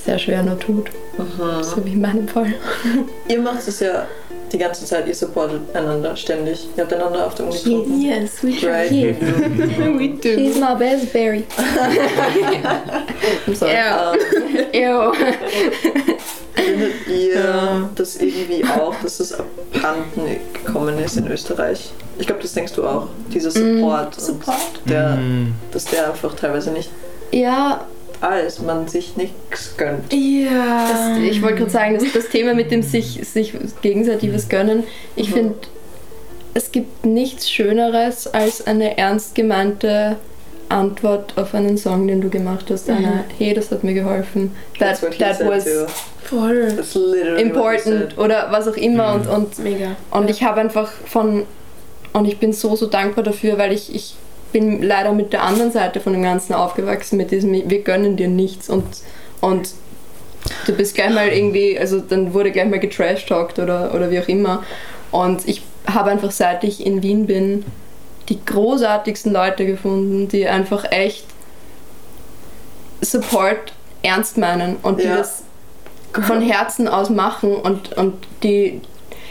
[0.09, 0.87] sehr schwer nur tut.
[1.19, 1.63] Mhm.
[1.63, 2.55] So wie in meinem Fall.
[3.29, 4.07] ihr macht es ja
[4.51, 6.67] die ganze Zeit, ihr supportet einander ständig.
[6.77, 8.01] Ihr habt einander auf der Uni getroffen.
[8.01, 8.91] Yes, we Right.
[8.91, 9.17] Yes.
[9.99, 10.35] We do.
[10.35, 11.45] She's my best berry.
[13.47, 13.73] I'm sorry.
[13.75, 14.13] Ja.
[14.73, 15.13] Ähm, Ew.
[16.55, 21.93] findet ihr das irgendwie auch, dass es abhanden gekommen ist in Österreich?
[22.19, 23.09] Ich glaube, das denkst du auch.
[23.35, 24.17] Dieser Support.
[24.17, 24.57] und Support?
[24.87, 25.53] Der, Mm.
[25.71, 26.91] Dass der einfach teilweise nicht
[27.31, 27.87] Ja,
[28.47, 30.13] ist, man sich nichts gönnt.
[30.13, 30.89] Ja.
[30.91, 33.53] das, ich wollte gerade sagen, das, das Thema mit dem sich, sich
[33.83, 34.85] gegenseitiges Gönnen.
[35.17, 35.35] Ich Mhm.
[35.35, 35.55] finde,
[36.55, 40.17] es gibt nichts Schöneres als eine ernst gemeinte
[40.69, 42.91] Antwort auf einen Song, den du gemacht hast.
[42.91, 44.55] Eine, hey, das hat mir geholfen.
[44.79, 45.67] That, That's what he that said was.
[46.25, 47.39] Voll.
[47.39, 48.19] Important said.
[48.19, 49.15] oder was auch immer.
[49.15, 49.97] Und, und Mega.
[50.11, 51.45] Und ich habe einfach von,
[52.13, 54.15] und ich bin so, so dankbar dafür, weil ich, ich
[54.53, 58.29] bin leider mit der anderen Seite von dem Ganzen aufgewachsen, mit diesem, wir gönnen dir
[58.29, 58.85] nichts und,
[59.41, 59.71] und
[60.67, 64.29] du bist gleich mal irgendwie, also dann wurde gleich mal getrash-talkt oder, oder wie auch
[64.29, 64.63] immer.
[65.11, 67.65] Und ich habe einfach, seit ich in Wien bin,
[68.29, 71.25] die großartigsten Leute gefunden, die einfach echt
[73.01, 75.17] Support ernst meinen und die Ja.
[75.17, 75.43] das
[76.13, 78.81] von Herzen aus machen und, und die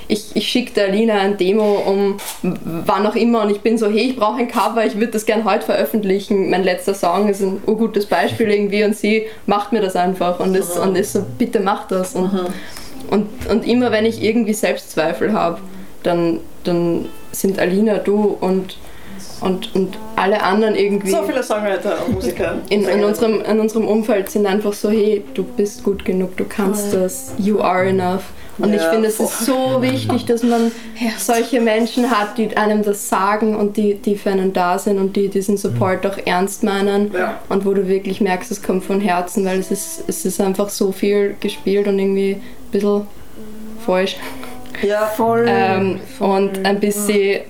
[0.07, 3.87] ich, ich schicke der Alina ein Demo um wann auch immer und ich bin so,
[3.87, 6.49] hey, ich brauche ein Cover, ich würde das gern heute veröffentlichen.
[6.49, 10.55] Mein letzter Song ist ein urgutes Beispiel irgendwie und sie macht mir das einfach und
[10.55, 12.15] ist, und ist so, bitte mach das.
[12.15, 12.31] Und,
[13.09, 15.59] und, und immer wenn ich irgendwie Selbstzweifel habe,
[16.03, 18.77] dann, dann sind Alina, du und,
[19.41, 22.58] und, und alle anderen irgendwie So viele Songwriter und Musiker.
[22.69, 26.45] in, in, unserem, in unserem Umfeld sind einfach so, hey, du bist gut genug, du
[26.45, 28.23] kannst das, you are enough.
[28.60, 30.71] Und ich Ja, finde, es ist so wichtig, dass man
[31.19, 35.15] solche Menschen hat, die einem das sagen und die, die für einen da sind und
[35.15, 37.12] die diesen Support auch ernst meinen.
[37.13, 37.39] Ja.
[37.50, 40.69] Und wo du wirklich merkst, es kommt von Herzen, weil es ist, es ist einfach
[40.69, 43.02] so viel gespielt und irgendwie ein bisschen
[43.86, 44.15] falsch.
[44.82, 45.45] Ja, Voll.
[45.47, 47.41] Ähm, und ein bisschen,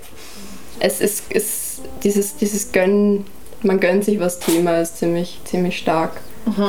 [0.82, 1.67] es ist, es,
[2.04, 3.26] dieses, dieses Gönnen,
[3.64, 6.22] man gönnt sich was Thema ist ziemlich, ziemlich stark,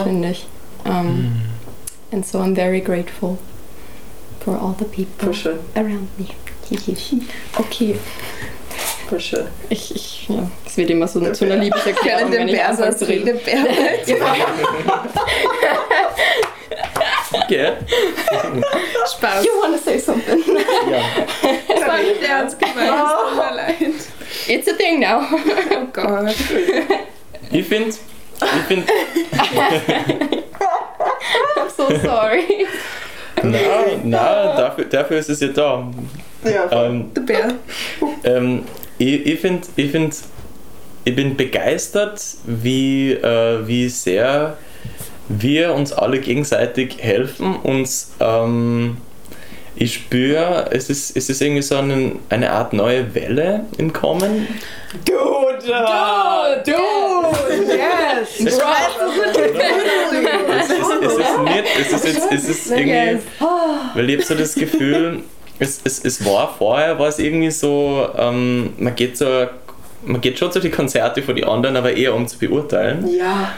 [0.05, 0.47] finde ich.
[0.85, 1.43] Um,
[2.11, 3.37] And so I'm very grateful
[4.43, 5.59] for all the people schön.
[5.75, 6.27] around me.
[7.59, 7.97] Okay,
[9.19, 9.47] schön.
[9.71, 13.09] ich, ich, ja, es wird immer so zu einer Liebeserklärung, wenn den ich anfange zu
[13.09, 13.38] reden.
[17.49, 17.77] Gell?
[19.17, 19.45] Spaß.
[19.45, 20.43] You wanna say something?
[20.91, 21.01] Ja.
[21.69, 22.79] Das war nicht ernst gemeint.
[22.79, 23.79] Es tut mir leid.
[24.49, 25.21] It's a thing now.
[25.71, 26.35] Oh Gott.
[27.51, 28.85] Ich finde, ich find,
[31.57, 32.67] I'm so sorry.
[33.43, 33.59] na,
[34.05, 35.91] na, dafür, dafür ist es ja da.
[36.45, 36.71] Ja.
[36.71, 37.55] Ähm, Der Bär.
[38.25, 38.65] ähm,
[38.99, 40.17] ich ich finde, ich, find,
[41.05, 44.57] ich bin begeistert, wie, äh, wie sehr
[45.29, 47.57] wir uns alle gegenseitig helfen.
[47.57, 48.99] Uns, ähm,
[49.81, 54.49] ich spüre, es ist, es ist irgendwie so eine, eine Art neue Welle im Kommen.
[55.05, 55.59] Dude!
[55.61, 56.64] Dude!
[56.67, 57.64] Dude!
[57.77, 58.29] Yes!
[58.41, 58.57] Es, es,
[60.71, 63.23] ist, es ist nicht, es ist jetzt, es ist irgendwie, Yes.
[63.95, 65.23] weil ich habe so das Gefühl,
[65.61, 69.47] es, es, es war vorher, war es irgendwie so, ähm, man geht so,
[70.05, 73.09] man geht schon zu den Konzerte von den anderen, aber eher um zu beurteilen.
[73.17, 73.53] Ja.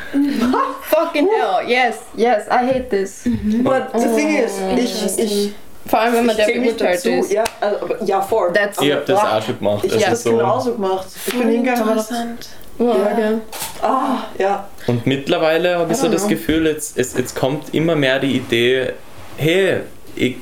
[0.82, 3.22] Fucking hell, yes, yes, I hate this.
[3.62, 5.52] But the thing is, ich, ich,
[5.90, 7.32] Vor allem, wenn man ich der beurteilt ist.
[7.32, 8.52] Ja, also, ja, voll.
[8.52, 9.84] That's Ich habe das auch schon gemacht.
[9.84, 11.06] Ich Also habe das so, genauso gemacht.
[11.26, 12.48] Ich bin hingegangen Interessant.
[12.78, 13.14] Ja, Ja.
[13.16, 13.40] gell.
[13.82, 14.68] ah, ja.
[14.86, 16.30] Und mittlerweile habe ich so I don't das know.
[16.30, 18.92] Gefühl, jetzt, es, jetzt kommt immer mehr die Idee,
[19.36, 19.80] hey,
[20.16, 20.36] ich,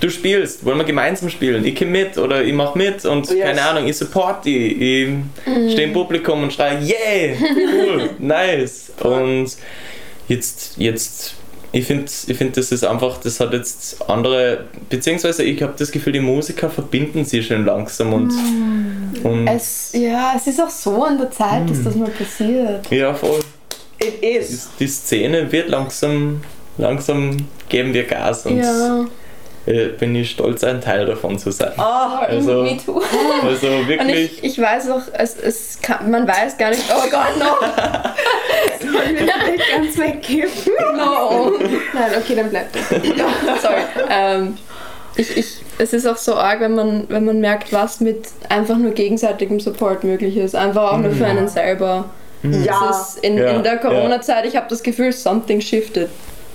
[0.00, 1.64] du spielst, wollen wir gemeinsam spielen?
[1.64, 3.44] Ich komme mit oder ich mache mit und Yes.
[3.44, 7.36] keine Ahnung, ich support die, ich stehe im Publikum und schreie, yeah,
[7.72, 8.92] cool, nice.
[9.00, 9.48] Und
[10.28, 11.34] jetzt, jetzt
[11.72, 15.90] ich finde, ich find, das ist einfach, das hat jetzt andere, beziehungsweise ich habe das
[15.90, 18.32] Gefühl, die Musiker verbinden sich schon langsam und,
[19.22, 22.90] und Es, ja, es ist auch so an der Zeit, dass das mal passiert.
[22.90, 23.40] ja, voll.
[23.98, 24.68] It is.
[24.78, 26.42] Die Szene wird langsam,
[26.76, 27.36] langsam
[27.68, 29.04] geben wir Gas und Ja.
[29.66, 31.72] Äh, bin ich stolz, ein Teil davon zu sein.
[31.76, 33.02] Ah, Also- Me too.
[33.44, 37.02] Also Und wirklich, ich, ich weiß auch, es, es kann, man weiß gar nicht, oh
[37.10, 37.46] Gott, no,
[38.80, 40.50] Sollen wir vielleicht ganz weggeben?
[40.96, 41.52] no.
[41.94, 42.88] Nein, okay, dann bleibt es.
[42.88, 43.82] Sorry.
[44.10, 44.56] Ähm,
[45.16, 45.46] ich, ich,
[45.78, 49.60] es ist auch so arg, wenn man, wenn man merkt, was mit einfach nur gegenseitigem
[49.60, 50.54] Support möglich ist.
[50.54, 52.04] Einfach auch nur für einen selber.
[52.42, 52.90] ja.
[52.90, 56.08] Es ist in, Ja, in der Corona-Zeit, ich habe das Gefühl, something shifted.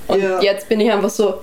[0.08, 0.39] Und Ja.
[0.41, 1.36] jetzt bin ich einfach so,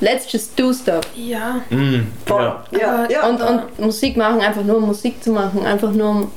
[0.00, 1.04] let's just do stuff.
[1.14, 1.60] Ja.
[1.70, 2.54] mm, Voll.
[2.72, 2.78] ja.
[2.78, 3.26] Ja, ja.
[3.28, 6.32] Und, und Musik machen, einfach nur um Musik zu machen, einfach nur um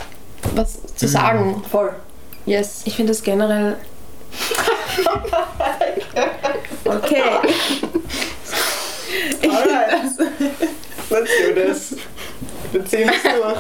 [0.55, 1.63] was zu sagen.
[1.69, 1.91] voll.
[2.45, 2.81] Yes.
[2.85, 3.75] Ich finde das generell.
[6.85, 7.21] Okay.
[9.43, 10.01] Alright.
[11.09, 11.95] Let's do this.
[12.71, 13.59] Wir ziehen es durch.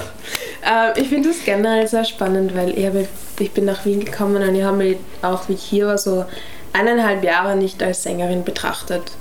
[0.63, 3.07] Ähm, ich finde das generell sehr spannend, weil ich, habe,
[3.39, 6.25] ich bin nach Wien gekommen und ich habe mich auch, wie ich hier war, so
[6.73, 9.11] eineinhalb Jahre nicht als Sängerin betrachtet.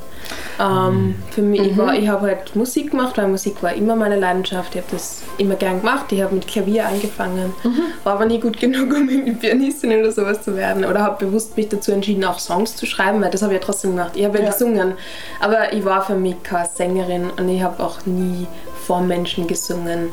[0.60, 4.18] Ähm, für mich, ich, war- ich habe halt Musik gemacht, weil Musik war immer meine
[4.18, 4.74] Leidenschaft.
[4.74, 6.06] Ich habe das immer gern gemacht.
[6.10, 7.54] Ich habe mit Klavier angefangen,
[8.02, 10.84] war aber nie gut genug, um irgendwie Pianistin oder sowas zu werden.
[10.84, 13.64] Oder habe bewusst mich dazu entschieden, auch Songs zu schreiben, weil das habe ich ja
[13.64, 14.12] trotzdem gemacht.
[14.16, 14.50] Ich habe ja, Ja.
[14.50, 14.94] gesungen,
[15.40, 18.46] aber ich war für mich keine Sängerin und ich habe auch nie
[18.86, 20.12] vor Menschen gesungen.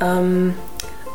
[0.00, 0.54] Ähm,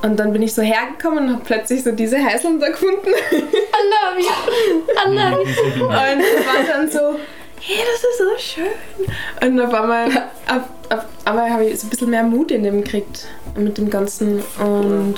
[0.03, 3.07] und dann bin ich so hergekommen und habe plötzlich so diese Heißeln da gefunden.
[3.07, 4.83] I love you.
[4.93, 5.41] I love
[5.79, 5.86] you.
[5.86, 7.15] Und war dann so,
[7.60, 9.50] hey, das ist so schön.
[9.50, 10.08] Und auf einmal,
[10.48, 13.89] auf, auf einmal habe ich so ein bisschen mehr Mut in dem gekriegt mit dem
[13.89, 14.43] Ganzen.
[14.60, 15.15] Und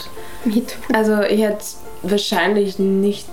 [0.93, 1.65] also ich hätte
[2.03, 3.29] wahrscheinlich nicht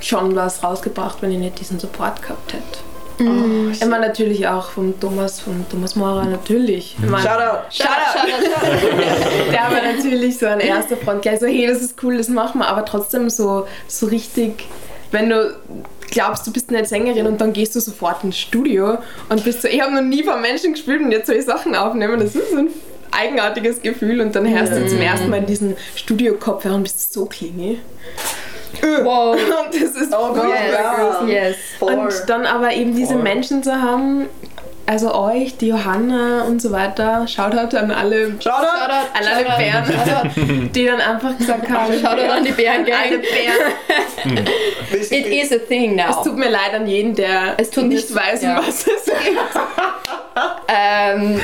[0.00, 2.90] schon was rausgebracht, wenn ich nicht diesen Support gehabt hätte.
[3.20, 6.96] Ich meine natürlich auch vom Thomas, vom Thomas Maurer, natürlich.
[6.98, 7.70] Ich meine, Shoutout.
[7.70, 9.50] Shoutout.
[9.52, 12.60] Der war natürlich so an erster Front gleich so, hey, das ist cool, das machen
[12.60, 14.64] wir, aber trotzdem so, so richtig,
[15.10, 15.54] wenn du
[16.10, 19.68] glaubst, du bist eine Sängerin und dann gehst du sofort ins Studio und bist so,
[19.68, 22.18] ich habe noch nie von Menschen gespielt und jetzt soll ich Sachen aufnehmen.
[22.20, 22.68] Das ist ein
[23.12, 27.26] eigenartiges Gefühl und dann hörst du zum ersten Mal in diesen Studio-Kopfhörer und bist so
[27.26, 27.78] klingy.
[29.02, 29.36] Wow.
[29.36, 30.72] Und das ist Oh Yes.
[30.72, 31.26] ja.
[31.26, 31.56] Yes.
[31.80, 33.16] Und dann aber eben diese.
[33.16, 34.26] Menschen zu haben,
[34.86, 38.66] also euch, die Johanna und so weiter, Shoutout an alle, Shoutout!
[39.14, 42.96] an alle Bären, die dann einfach gesagt haben, Shoutout an die Bärengang.
[43.04, 44.46] alle Bären.
[45.10, 46.22] It is a thing Es now.
[46.24, 48.58] tut mir leid an jeden, der Es tut nicht weiß, ja.
[48.58, 49.14] was es geht.
[50.68, 51.40] Ähm,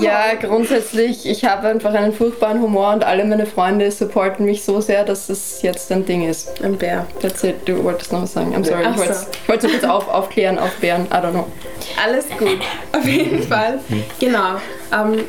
[0.00, 4.80] ja, grundsätzlich, ich habe einfach einen furchtbaren Humor und alle meine Freunde supporten mich so
[4.80, 6.62] sehr, dass es jetzt ein Ding ist.
[6.62, 7.06] Ein Bär.
[7.20, 8.54] That's it, du wolltest noch was sagen.
[8.54, 9.26] I'm sorry, Ach ich wollte so.
[9.32, 11.46] ich wollte kurz auf, aufklären auf Bären, I don't know.
[12.02, 12.58] Alles gut.
[12.92, 13.78] Auf jeden Fall.
[14.18, 14.56] Genau.
[14.92, 15.24] Ähm,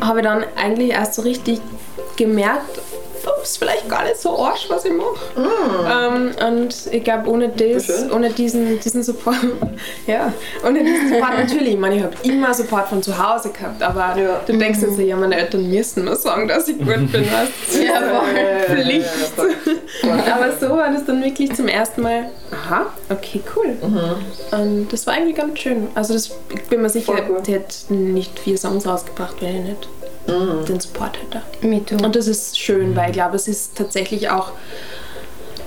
[0.00, 1.60] habe dann eigentlich erst so richtig
[2.16, 2.80] gemerkt,
[3.26, 5.08] ups, vielleicht gar nicht so arsch, was ich mache.
[5.90, 9.36] Ähm, und ich glaube, ohne das, ohne diesen, diesen Support,
[10.06, 10.32] ja,
[10.66, 14.16] ohne diesen Support natürlich, ich meine, ich habe immer Support von zu Hause gehabt, aber
[14.20, 14.40] Ja.
[14.46, 17.18] du denkst jetzt ja, meine Eltern müssen mir sagen, dass ich gut bin, du?
[17.20, 18.76] Ja, voll.
[18.76, 19.08] Pflicht.
[20.02, 23.76] Ja, Aber so war das dann wirklich zum ersten Mal, aha, okay, cool.
[24.52, 25.88] Und das war eigentlich ganz schön.
[25.94, 29.88] Also das, ich bin mir sicher, ich hätte nicht vier Songs rausgebracht, wenn ich nicht
[30.26, 31.42] den Support hätte.
[31.66, 31.96] Me too.
[32.04, 34.52] Und das ist schön, weil ich glaube, es ist tatsächlich auch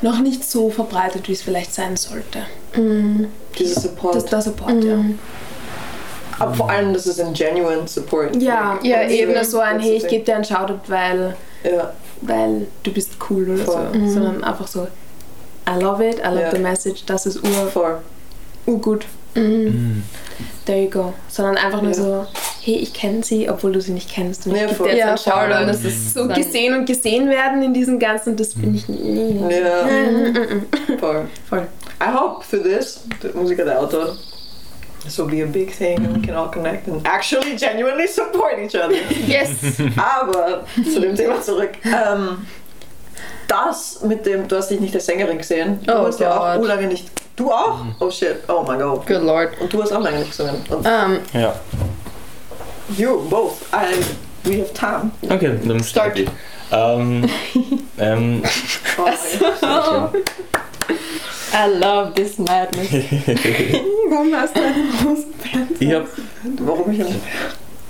[0.02, 2.40] noch nicht so verbreitet, wie es vielleicht sein sollte.
[3.58, 4.16] Dieser Support.
[4.16, 4.98] Das, der Support, ja.
[6.40, 8.36] Aber vor allem, das ist ein genuine Support.
[8.42, 9.44] Ja, Ja, und eben.
[9.46, 11.94] so ein, hey, ich gebe dir einen Shoutout, weil, Ja.
[12.22, 13.88] weil du bist cool oder Voll.
[14.08, 14.14] so.
[14.14, 14.88] Sondern einfach so,
[15.70, 16.52] I love it, I love Ja.
[16.52, 18.00] the message, das ist ur, Voll.
[18.66, 19.06] urgut.
[19.36, 20.04] Mhm.
[20.66, 21.14] There you go.
[21.30, 21.98] Sondern einfach nur Ja.
[21.98, 22.26] so,
[22.64, 24.48] hey, ich kenne sie, obwohl du sie nicht kennst.
[24.48, 24.88] Und ich Ja, voll.
[24.90, 25.34] dir jetzt Ja, einen voll.
[25.34, 25.62] Shoutout.
[25.62, 29.40] Und das ist so gesehen und gesehen werden in diesem Ganzen, das bin ich nie.
[29.50, 29.84] Ja.
[29.84, 30.66] Mhm.
[31.00, 31.26] Voll.
[31.50, 31.68] Voll.
[32.02, 34.16] I hope for this, the Musica del Autor,
[35.04, 38.54] this will be a big thing and we can all connect and actually genuinely support
[38.60, 38.96] each other.
[39.28, 39.50] Yes!
[39.98, 41.72] Aber zu dem Thema zurück.
[41.86, 42.46] Ähm,
[43.48, 45.80] das mit dem, du hast dich nicht als Sängerin gesehen.
[45.86, 46.62] Du Oh hast ja auch Gott.
[46.64, 47.10] oh, lange nicht.
[47.36, 47.80] Du auch?
[48.00, 49.06] Oh shit, oh my god.
[49.06, 49.50] Good lord.
[49.60, 50.56] Und du hast auch lange nicht gesungen.
[50.70, 51.54] Und Ähm, Ja.
[52.98, 53.70] You both.
[53.74, 54.04] I,
[54.46, 55.12] we have time.
[55.30, 56.18] Okay, dann Start.
[56.18, 56.30] start ich.
[56.72, 57.30] Ähm,
[57.98, 58.44] ähm,
[59.62, 60.10] Oh.
[61.54, 62.92] I love this madness.
[64.10, 65.34] Warum hast du einen großen
[65.80, 66.08] ich habe
[66.60, 67.12] Warum ich nicht?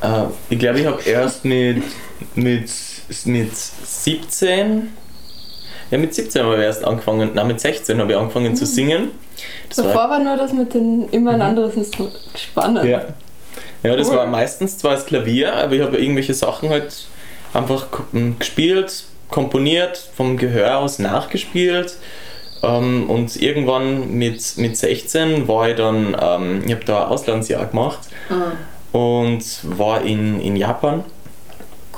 [0.01, 1.81] Äh, ich glaube, ich habe erst mit,
[2.35, 2.69] mit,
[3.25, 4.89] mit 17,
[5.91, 9.11] ja mit 17 habe ich erst angefangen, nein mit 16 habe ich angefangen zu singen.
[9.69, 12.19] Das war, Davor war nur das mit den immer ein anderes Instrument.
[12.35, 12.85] Spannend.
[12.85, 13.01] ja.
[13.83, 14.17] Ja, das Cool.
[14.17, 17.05] war meistens zwar das Klavier, aber ich habe irgendwelche Sachen halt
[17.53, 17.87] einfach
[18.39, 21.95] gespielt, komponiert, vom Gehör aus nachgespielt.
[22.63, 27.65] Ähm, und irgendwann mit, mit 16 war ich dann, ähm, ich habe da ein Auslandsjahr
[27.65, 27.99] gemacht
[28.93, 31.03] und war in, in Japan.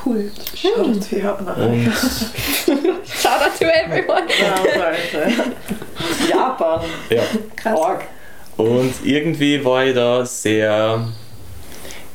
[0.03, 0.31] Cool.
[0.55, 1.85] Schaut, wir haben Und
[3.05, 4.23] Shout out to everyone.
[6.29, 6.81] Japan.
[7.09, 7.21] ja,
[7.55, 7.79] Krass.
[7.79, 8.01] Org.
[8.57, 11.07] Und irgendwie war ich da sehr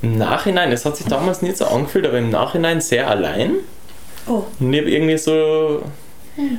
[0.02, 3.56] im Nachhinein, es hat sich damals nicht so angefühlt, aber im Nachhinein sehr allein.
[4.26, 4.44] Oh.
[4.58, 5.82] Und ich habe irgendwie so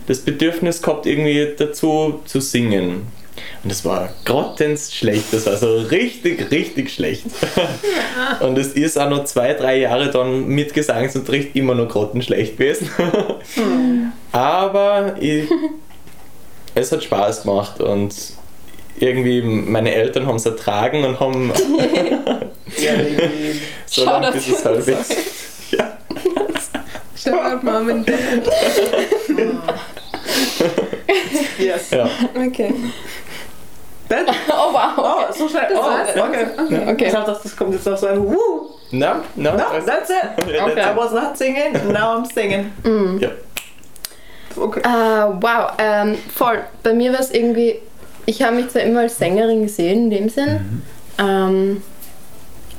[0.07, 3.07] das Bedürfnis gehabt, irgendwie dazu zu singen.
[3.63, 7.25] Und das war grottens schlecht, das war so richtig, richtig schlecht.
[8.41, 12.89] Und es ist auch noch zwei, drei Jahre dann mit Gesangsunterricht immer noch grottenschlecht gewesen.
[14.31, 15.49] Aber ich,
[16.75, 18.13] es hat Spaß gemacht und
[18.97, 21.51] irgendwie meine Eltern haben es ertragen und haben
[22.77, 22.91] Ja,
[23.85, 25.15] so lange Shoutout bis es halb ist.
[25.71, 25.97] Ja.
[27.15, 28.49] Shoutout Mom and Dad.
[31.57, 31.89] yes.
[31.91, 32.07] ja.
[32.35, 32.73] Okay.
[34.07, 34.93] Then, Oh wow.
[34.97, 35.67] oh, so schnell.
[35.73, 36.09] Oh, war's?
[36.15, 36.45] okay.
[36.91, 37.05] Okay.
[37.05, 38.71] Ich dachte, das kommt jetzt noch so ein Woo.
[38.91, 40.17] No, no, No, das- that's it.
[40.37, 40.81] Okay.
[40.81, 42.71] I was not singing, now I'm singing.
[43.19, 43.29] ja.
[44.57, 44.81] Okay.
[44.81, 46.61] Äh, wow, ähm, voll.
[46.83, 47.79] Bei mir war es irgendwie,
[48.31, 50.83] ich habe mich zwar immer als Sängerin gesehen in dem Sinn,
[51.19, 51.81] ähm,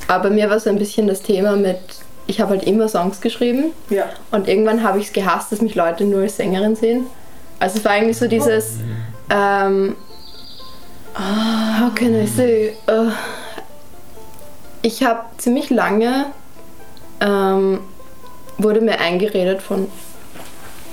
[0.09, 1.79] aber mir war so ein bisschen das Thema mit,
[2.27, 4.05] ich habe halt immer Songs geschrieben Ja.
[4.31, 7.05] und irgendwann habe ich es gehasst, dass mich Leute nur als Sängerin sehen.
[7.61, 8.79] Also es war eigentlich so dieses,
[9.29, 9.95] ähm,
[11.15, 13.11] how can I say, äh,
[14.81, 16.27] ich habe ziemlich lange,
[17.21, 17.81] ähm,
[18.57, 19.87] wurde mir eingeredet von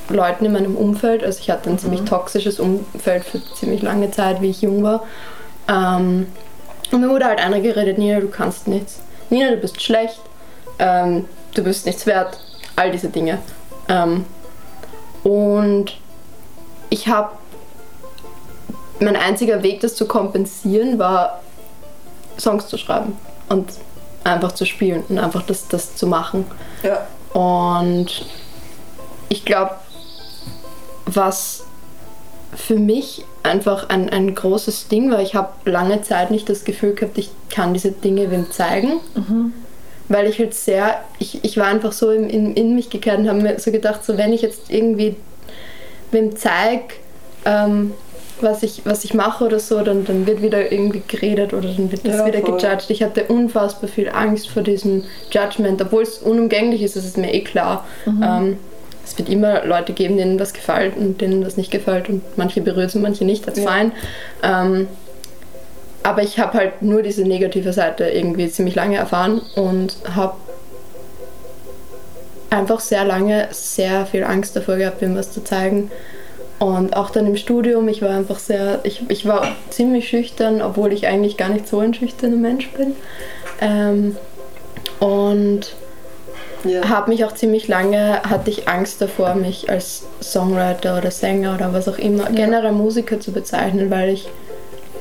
[0.10, 4.41] Leuten in meinem Umfeld, also ich hatte ein ziemlich toxisches Umfeld für ziemlich lange Zeit,
[4.41, 5.04] wie ich jung war.
[5.67, 6.28] Ähm,
[6.91, 9.00] und mir wurde halt einer geredet, Nina, du kannst nichts.
[9.30, 10.19] Nina, du bist schlecht,
[10.80, 12.39] ähm, du bist nichts wert,
[12.76, 13.39] all diese Dinge.
[13.88, 14.26] Ähm,
[15.24, 15.98] und
[16.89, 17.32] ich habe
[19.00, 21.41] mein einziger Weg, das zu kompensieren, war
[22.39, 23.17] Songs zu schreiben
[23.50, 23.69] und
[24.24, 26.45] einfach zu spielen und einfach das, das zu machen.
[26.84, 27.08] Ja.
[27.34, 28.26] Und
[29.30, 29.76] ich glaube,
[31.15, 31.63] was
[32.56, 36.93] für mich einfach ein, ein großes Ding war, ich habe lange Zeit nicht das Gefühl
[36.93, 39.00] gehabt, ich kann diese Dinge wem zeigen.
[40.08, 43.30] Weil ich halt sehr, ich, ich war einfach so in, in, in mich gekehrt und
[43.30, 45.15] habe mir so gedacht, so wenn ich jetzt irgendwie
[46.12, 46.95] wem zeige,
[47.45, 47.93] ähm,
[48.41, 51.91] was ich, was ich mache oder so, dann, dann wird wieder irgendwie geredet oder dann
[51.91, 52.58] wird das Ja, wieder voll.
[52.58, 52.89] gejudged.
[52.89, 57.32] Ich hatte unfassbar viel Angst vor diesem Judgment, obwohl es unumgänglich ist, das ist mir
[57.34, 57.86] eh klar.
[58.08, 58.58] Ähm,
[59.10, 62.62] es wird immer Leute geben, denen was gefällt und denen das nicht gefällt und manche
[62.62, 63.72] berührt und manche nicht, that's Ja.
[63.72, 63.91] fine.
[64.43, 64.88] Ähm,
[66.04, 70.36] aber ich habe halt nur diese negative Seite irgendwie ziemlich lange erfahren und habe
[72.50, 75.91] einfach sehr lange sehr viel Angst davor gehabt, ihm was zu zeigen.
[76.60, 80.91] Und auch dann im Studium, ich war einfach sehr, ich, ich war ziemlich schüchtern, obwohl
[80.93, 82.95] ich eigentlich gar nicht so ein schüchterner Mensch bin.
[83.62, 84.17] Ähm,
[85.00, 85.74] und
[86.63, 86.89] Ja.
[86.89, 91.74] habe mich auch ziemlich lange, hatte ich Angst davor, mich als Songwriter oder Sänger oder
[91.74, 94.28] was auch immer, generell Musiker zu bezeichnen, weil ich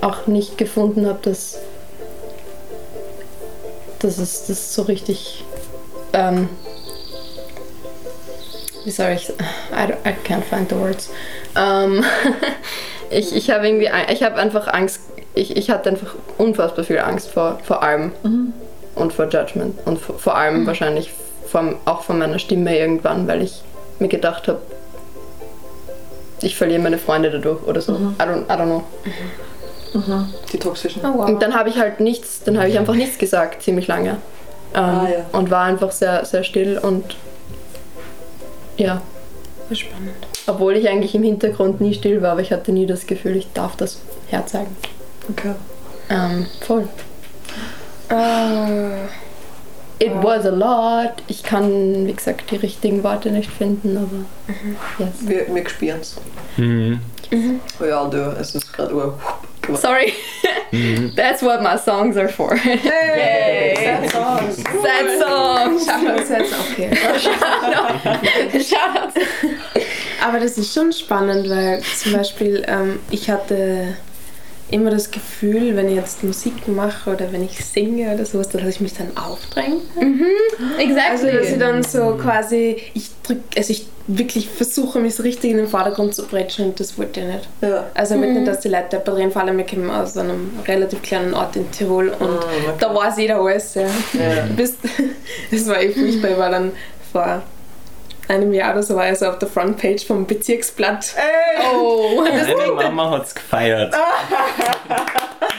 [0.00, 1.58] auch nicht gefunden habe, dass,
[3.98, 5.44] dass es das so richtig,
[6.12, 6.48] ähm,
[8.84, 11.10] wie soll ich, I, I can't find the words.
[11.56, 12.04] Ähm,
[13.10, 15.00] ich ich habe irgendwie, ich habe einfach Angst,
[15.34, 18.12] ich, ich hatte einfach unfassbar viel Angst vor, vor allem
[18.94, 21.12] und vor Judgment und vor, vor allem wahrscheinlich
[21.50, 23.62] vom, auch von meiner Stimme irgendwann, weil ich
[23.98, 24.60] mir gedacht habe,
[26.40, 27.94] ich verliere meine Freunde dadurch oder so.
[27.94, 28.84] I, don't, I don't know.
[30.52, 31.02] Die toxischen.
[31.04, 31.28] Oh, wow.
[31.28, 34.10] Und dann habe ich halt nichts, dann habe ich einfach nichts gesagt, ziemlich lange.
[34.74, 35.24] Ähm, Ah, ja.
[35.38, 37.16] Und war einfach sehr, sehr still und
[38.76, 39.00] ja,
[39.72, 40.12] Spannend.
[40.46, 43.48] obwohl ich eigentlich im Hintergrund nie still war, aber ich hatte nie das Gefühl, ich
[43.54, 44.76] darf das herzeigen.
[45.30, 45.54] Okay.
[46.10, 46.86] Ähm, voll.
[48.10, 49.08] Äh,
[50.00, 51.22] It was a lot.
[51.26, 54.54] Ich kann, wie gesagt, die richtigen Worte nicht finden, aber
[54.98, 55.14] yes.
[55.20, 56.16] Wir, wir spüren es.
[56.56, 57.00] Mhm.
[57.80, 59.18] Oh ja, du, es ist gerade Uhr.
[59.74, 60.14] Sorry.
[61.16, 62.54] That's what my songs are for.
[62.54, 63.74] Hey!
[63.74, 64.08] Yay.
[64.08, 64.64] Sad songs.
[64.64, 65.86] Sad songs.
[65.86, 66.90] Shoutouts jetzt okay.
[68.60, 69.14] Shoutouts.
[70.26, 73.96] Aber das ist schon spannend, weil zum Beispiel ähm, ich hatte
[74.70, 78.62] immer das Gefühl, wenn ich jetzt Musik mache oder wenn ich singe oder sowas, dass
[78.62, 79.78] ich mich dann aufdränge.
[80.78, 81.10] Exactly.
[81.10, 85.50] Also dass ich dann so quasi, ich drück, also ich wirklich versuche mich so richtig
[85.50, 87.48] in den Vordergrund zu bretschen und das wollte ich nicht.
[87.60, 87.86] Ja.
[87.94, 91.02] Also ich möchte nicht, dass die Leute depperieren, vor allem wir kommen aus einem relativ
[91.02, 92.72] kleinen Ort in Tirol und Ah, okay.
[92.80, 93.74] da weiß jeder alles.
[93.74, 93.82] Ja.
[93.82, 94.46] Ja.
[94.56, 94.74] Bis,
[95.50, 96.72] das war eh furchtbar, ich war dann
[97.12, 97.42] vor
[98.28, 101.14] einem Jahr oder so war ich so auf der Frontpage vom Bezirksblatt.
[101.16, 101.64] Ey!
[101.74, 102.22] oh.
[102.22, 103.94] Meine Mama hat's gefeiert.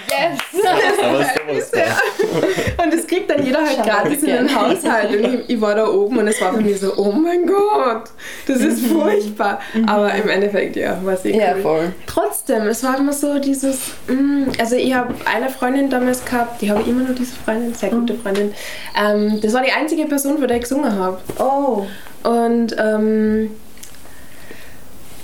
[0.08, 0.40] Yes.
[0.66, 2.84] Aber sowas da.
[2.84, 4.56] Und das kriegt dann jeder halt Schau gratis in den.
[4.56, 5.12] Haushalt.
[5.12, 8.04] Und ich, ich war da oben und es war für mich so, oh mein Gott,
[8.48, 9.60] das ist furchtbar.
[9.86, 11.62] Aber im Endeffekt, ja, war es eh Ja, cool.
[11.62, 11.94] voll.
[12.08, 16.70] Trotzdem, es war immer so dieses, mm, also ich habe eine Freundin damals gehabt, die
[16.70, 18.54] habe ich immer noch diese Freundin, sehr gute Freundin.
[19.00, 21.20] Ähm, das war die einzige Person, für die ich gesungen habe.
[21.38, 21.86] Oh!
[22.24, 23.52] Und ähm,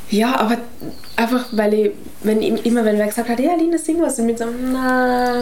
[0.10, 0.58] ja, aber
[1.16, 1.92] einfach, weil ich,
[2.24, 5.42] wenn ich, immer wenn wer gesagt hat, ja, Lina, sing was, und mit so, na,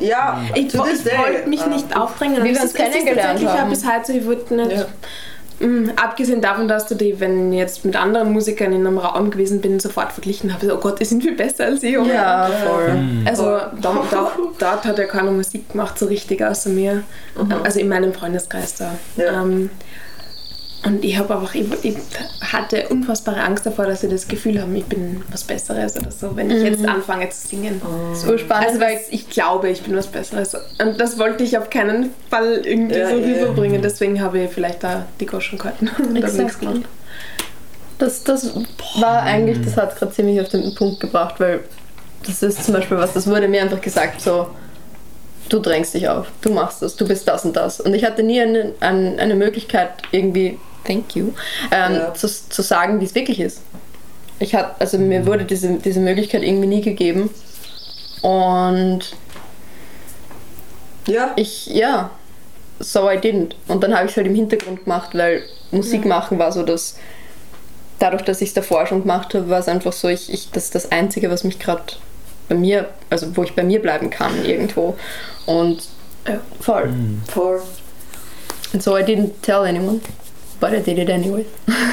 [0.00, 1.66] Ja, ich, to ich wollte mich Ah.
[1.68, 2.36] nicht aufdrängen.
[2.44, 3.70] Wie Und wir uns kennengelernt haben.
[3.70, 4.86] bis heute so, ich wollte nicht, Ja.
[5.66, 9.30] Mm, abgesehen davon, dass du die, wenn ich jetzt mit anderen Musikern in einem Raum
[9.30, 11.98] gewesen bin, sofort verglichen habe, so, oh Gott, die sind viel besser als ich.
[11.98, 12.14] oder?
[12.14, 12.98] Ja, voll.
[13.26, 13.70] Also Voll.
[13.82, 17.02] da, da, dort hat ja keiner Musik gemacht, so richtig außer mir.
[17.62, 18.92] Also in meinem Freundeskreis da.
[19.18, 19.42] Ja.
[19.42, 19.68] Ähm,
[20.84, 21.96] und ich habe einfach, ich, ich
[22.40, 26.34] hatte unfassbare Angst davor, dass sie das Gefühl haben, ich bin was Besseres oder so,
[26.36, 27.82] wenn ich jetzt anfange zu singen.
[28.14, 30.54] So spannend, Also weil ich glaube, ich bin was Besseres.
[30.78, 33.34] Und das wollte ich auf keinen Fall irgendwie Ja, so ja, ja.
[33.42, 33.82] rüberbringen.
[33.82, 36.82] Deswegen habe ich vielleicht da die Goschen gehalten und habe nichts gemacht.
[37.98, 38.50] das, das
[38.98, 41.60] war eigentlich, das hat es gerade ziemlich auf den Punkt gebracht, weil
[42.26, 44.46] das ist zum Beispiel was, das wurde mir einfach gesagt, so,
[45.50, 47.80] du drängst dich auf, du machst das, du bist das und das.
[47.80, 51.32] Und ich hatte nie eine, eine, eine Möglichkeit, irgendwie, thank you,
[51.70, 52.14] ähm, Ja.
[52.14, 53.60] zu, zu sagen, wie es wirklich ist.
[54.38, 57.30] Ich hatte, also mir wurde diese, diese Möglichkeit irgendwie nie gegeben.
[58.22, 59.00] Und
[61.06, 62.10] Ja, ich, ja,
[62.78, 63.52] so I didn't.
[63.68, 66.96] Und dann habe ich es halt im Hintergrund gemacht, weil Musik machen war so das,
[67.98, 70.64] dadurch, dass ich es davor schon gemacht habe, war es einfach so, ich, ich, das
[70.64, 71.82] ist das Einzige, was mich gerade
[72.48, 74.96] bei mir, also wo ich bei mir bleiben kann irgendwo.
[75.46, 75.82] Und
[76.26, 76.38] Ja.
[76.60, 76.90] voll.
[77.32, 77.62] voll.
[78.72, 80.00] And so I didn't tell anyone,
[80.60, 81.44] but I did it anyway.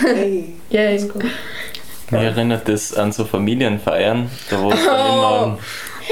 [0.04, 0.54] Hey.
[0.70, 1.08] Yay.
[1.08, 1.20] Go.
[2.12, 5.46] Mir erinnert das an so Familienfeiern, da wo es dann Oh.
[5.46, 5.60] immer.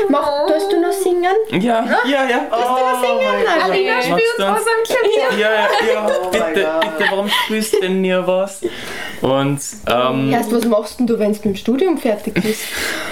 [0.09, 1.35] Mach, tust du noch singen?
[1.51, 2.47] Ja, ja, ja.
[2.51, 2.55] Oh
[3.01, 3.63] mein Gott.
[3.63, 5.39] Alina Magst spielt du was uns- am Klavier.
[5.39, 6.07] Ja, ja, ja.
[6.25, 8.61] Oh bitte, bitte, warum spielst du denn nie was?
[9.21, 12.63] Und ähm, Erst, was machst denn du, wenn du mit dem Studium fertig bist?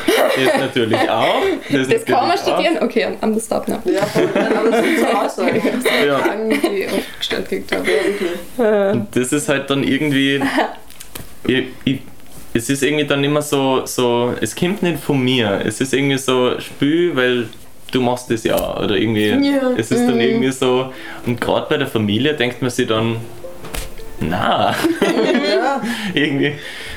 [0.06, 1.36] das natürlich auch.
[1.72, 2.60] Das, Das kann man natürlich auch.
[2.60, 2.84] studieren?
[2.84, 3.80] Okay, the stop now.
[3.86, 5.62] Ja, voll, aber das ist so Aussage.
[6.06, 6.18] Ja.
[6.20, 7.72] Fragen, die ich oft gestellt gekriegt
[8.58, 9.08] habe.
[9.14, 10.42] Das ist halt dann irgendwie.
[11.48, 12.02] ich, ich,
[12.54, 15.62] es ist irgendwie dann immer so, so, es kommt nicht von mir.
[15.66, 17.48] Es ist irgendwie so, spül, weil
[17.92, 18.78] du machst das ja.
[18.80, 19.72] Oder irgendwie, Ja.
[19.78, 20.08] es ist Mhm.
[20.08, 20.92] dann irgendwie so,
[21.26, 23.18] und gerade bei der Familie denkt man sich dann,
[24.20, 24.74] na,
[25.56, 25.82] Ja.
[26.14, 26.54] irgendwie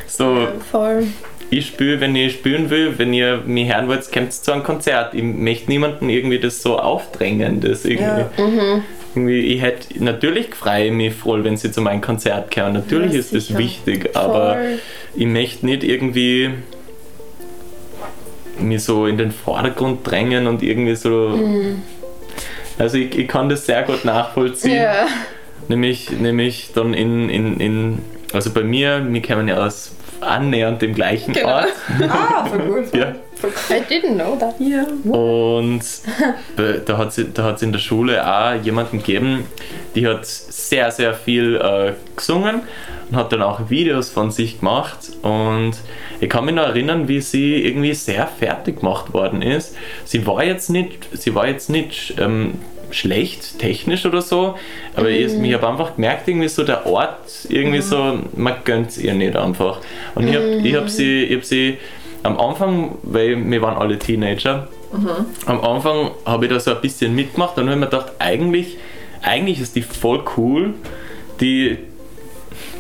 [0.07, 1.07] so, Voll.
[1.51, 5.15] ich spüre, wenn ich spüren will, wenn ihr mich hören wollt, kommt zu einem Konzert.
[5.15, 7.61] Ich möchte niemanden irgendwie das so aufdrängen.
[7.61, 8.31] Das irgendwie, Ja.
[9.17, 12.75] Irgendwie ich hätte, natürlich freue ich mich voll, wenn sie zu meinem Konzert kommen.
[12.75, 14.79] Natürlich Ja, ist das wichtig, aber Voll.
[15.15, 16.51] ich möchte nicht irgendwie
[18.59, 21.31] mich so in den Vordergrund drängen und irgendwie so.
[21.31, 21.83] Mhm.
[22.79, 24.77] Also ich, ich kann das sehr gut nachvollziehen.
[24.83, 25.07] Ja.
[25.69, 27.99] Nämlich, nämlich dann in, in, in,
[28.33, 31.49] also bei mir, wir kommen ja aus annähernd dem gleichen Genau.
[31.49, 31.69] Ort.
[32.09, 32.95] Ah, voll gut.
[32.95, 33.15] Ja.
[33.45, 34.55] I didn't know that.
[34.59, 34.87] Ja.
[35.11, 35.83] Und
[36.57, 39.45] da hat es da hat's in der Schule auch jemanden gegeben,
[39.95, 42.63] die hat sehr, sehr viel äh, gesungen
[43.11, 44.99] und hat dann auch Videos von sich gemacht.
[45.23, 45.75] Und
[46.21, 49.77] ich kann mich noch erinnern, wie sie irgendwie sehr fertig gemacht worden ist.
[50.05, 52.55] Sie war jetzt nicht, sie war jetzt nicht ähm,
[52.91, 54.57] schlecht technisch oder so,
[54.95, 58.99] aber ich, ich habe einfach gemerkt, irgendwie so der Ort, irgendwie so, man gönnt es
[58.99, 59.81] ihr nicht einfach.
[60.15, 61.79] Und ich habe ich hab sie, ich hab sie
[62.27, 64.69] am Anfang, weil wir waren alle Teenager,
[65.47, 68.77] am Anfang habe ich da so ein bisschen mitgemacht und habe mir gedacht, eigentlich,
[69.23, 70.75] eigentlich ist die voll cool,
[71.41, 71.79] die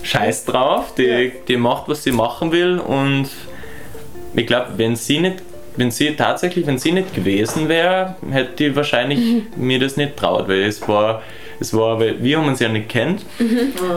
[0.03, 1.31] scheiß drauf, die, Ja.
[1.49, 3.29] die macht, was sie machen will und
[4.35, 5.43] ich glaube, wenn sie nicht,
[5.77, 10.49] wenn sie tatsächlich, wenn sie nicht gewesen wäre, hätte ich wahrscheinlich mir das nicht traut,
[10.49, 11.23] weil es war,
[11.61, 13.23] es war, weil wir haben uns ja nicht kennt,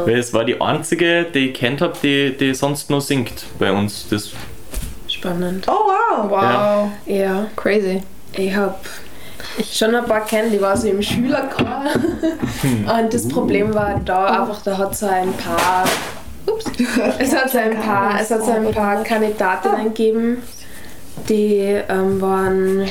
[0.06, 3.72] weil es war die einzige, die ich kennt habe, die, die sonst nur singt bei
[3.72, 4.08] uns.
[4.10, 4.32] Das,
[5.20, 5.68] Spannend.
[5.68, 6.30] Oh, wow.
[6.30, 6.92] Wow.
[7.06, 8.02] Ja, Crazy.
[8.32, 8.76] ich habe
[9.70, 11.84] schon ein paar kennen, die war so im Schülerchor.
[12.64, 15.84] Und das Problem war da einfach, da hat so ein paar.
[16.46, 16.66] Ups.
[17.20, 20.42] Es hat so ein paar, es hat so ein paar Kandidatinnen gegeben,
[21.28, 22.88] die ähm, waren.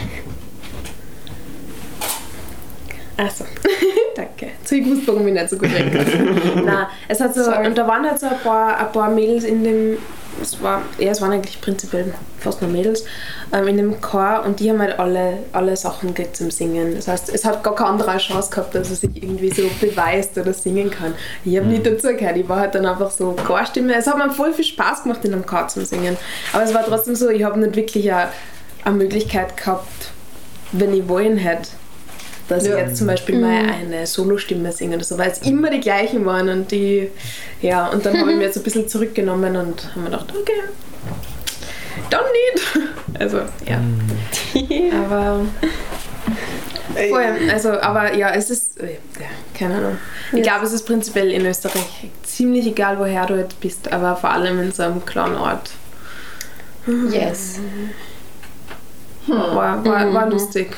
[3.16, 3.45] Achso,
[4.16, 4.51] danke.
[4.70, 5.70] Ich gewusst, warum ich nicht so gut.
[5.72, 7.66] Nein, es hat so, Sorry.
[7.66, 9.99] und da waren halt so ein paar, ein paar Mädels in dem,
[10.41, 13.05] es war, ja, es waren eigentlich prinzipiell fast nur Mädels,
[13.53, 16.95] ähm, in dem Chor und die haben halt alle, alle Sachen gekriegt zum Singen.
[16.95, 20.36] Das heißt, es hat gar keine andere Chance gehabt, dass er sich irgendwie so beweist
[20.39, 21.14] oder singen kann.
[21.45, 23.95] Ich habe nicht dazugehört, ich war halt dann einfach so Chorstimme.
[23.95, 26.16] Es hat mir voll viel Spaß gemacht, in einem Chor zu singen.
[26.53, 28.28] Aber es war trotzdem so, ich habe nicht wirklich eine,
[28.84, 30.11] eine Möglichkeit gehabt,
[30.72, 31.70] wenn ich wollen hätte
[32.49, 32.77] dass Ja.
[32.77, 36.25] ich jetzt zum Beispiel mal eine Solostimme singe oder so, weil es immer die gleichen
[36.27, 37.11] waren und die,
[37.63, 40.63] ja, und dann habe ich mir jetzt ein bisschen zurückgenommen und habe mir gedacht, okay,
[42.11, 42.89] don't need.
[43.21, 43.81] Also, ja.
[45.05, 45.41] Aber,
[46.95, 48.97] Ey, voll, also, aber ja, es ist, äh,
[49.59, 49.99] keine Ahnung.
[50.33, 54.31] Ich glaube, es ist prinzipiell in Österreich ziemlich egal, woher du jetzt bist, aber vor
[54.31, 55.71] allem in so einem kleinen Ort.
[57.11, 57.59] Yes.
[59.27, 60.75] War, war, war lustig.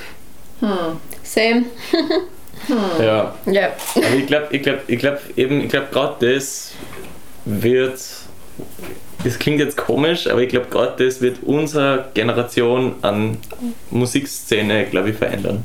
[0.61, 0.99] Hm.
[1.33, 1.65] Same.
[2.99, 3.35] ja.
[3.47, 3.69] Ja.
[3.95, 6.73] Aber ich glaube, ich glaube, ich glaube eben, ich glaube gerade das
[7.45, 8.01] wird,
[9.25, 13.39] das klingt jetzt komisch, aber ich glaube gerade das wird unsere Generation an
[13.91, 15.65] Musikszene, glaube ich, verändern.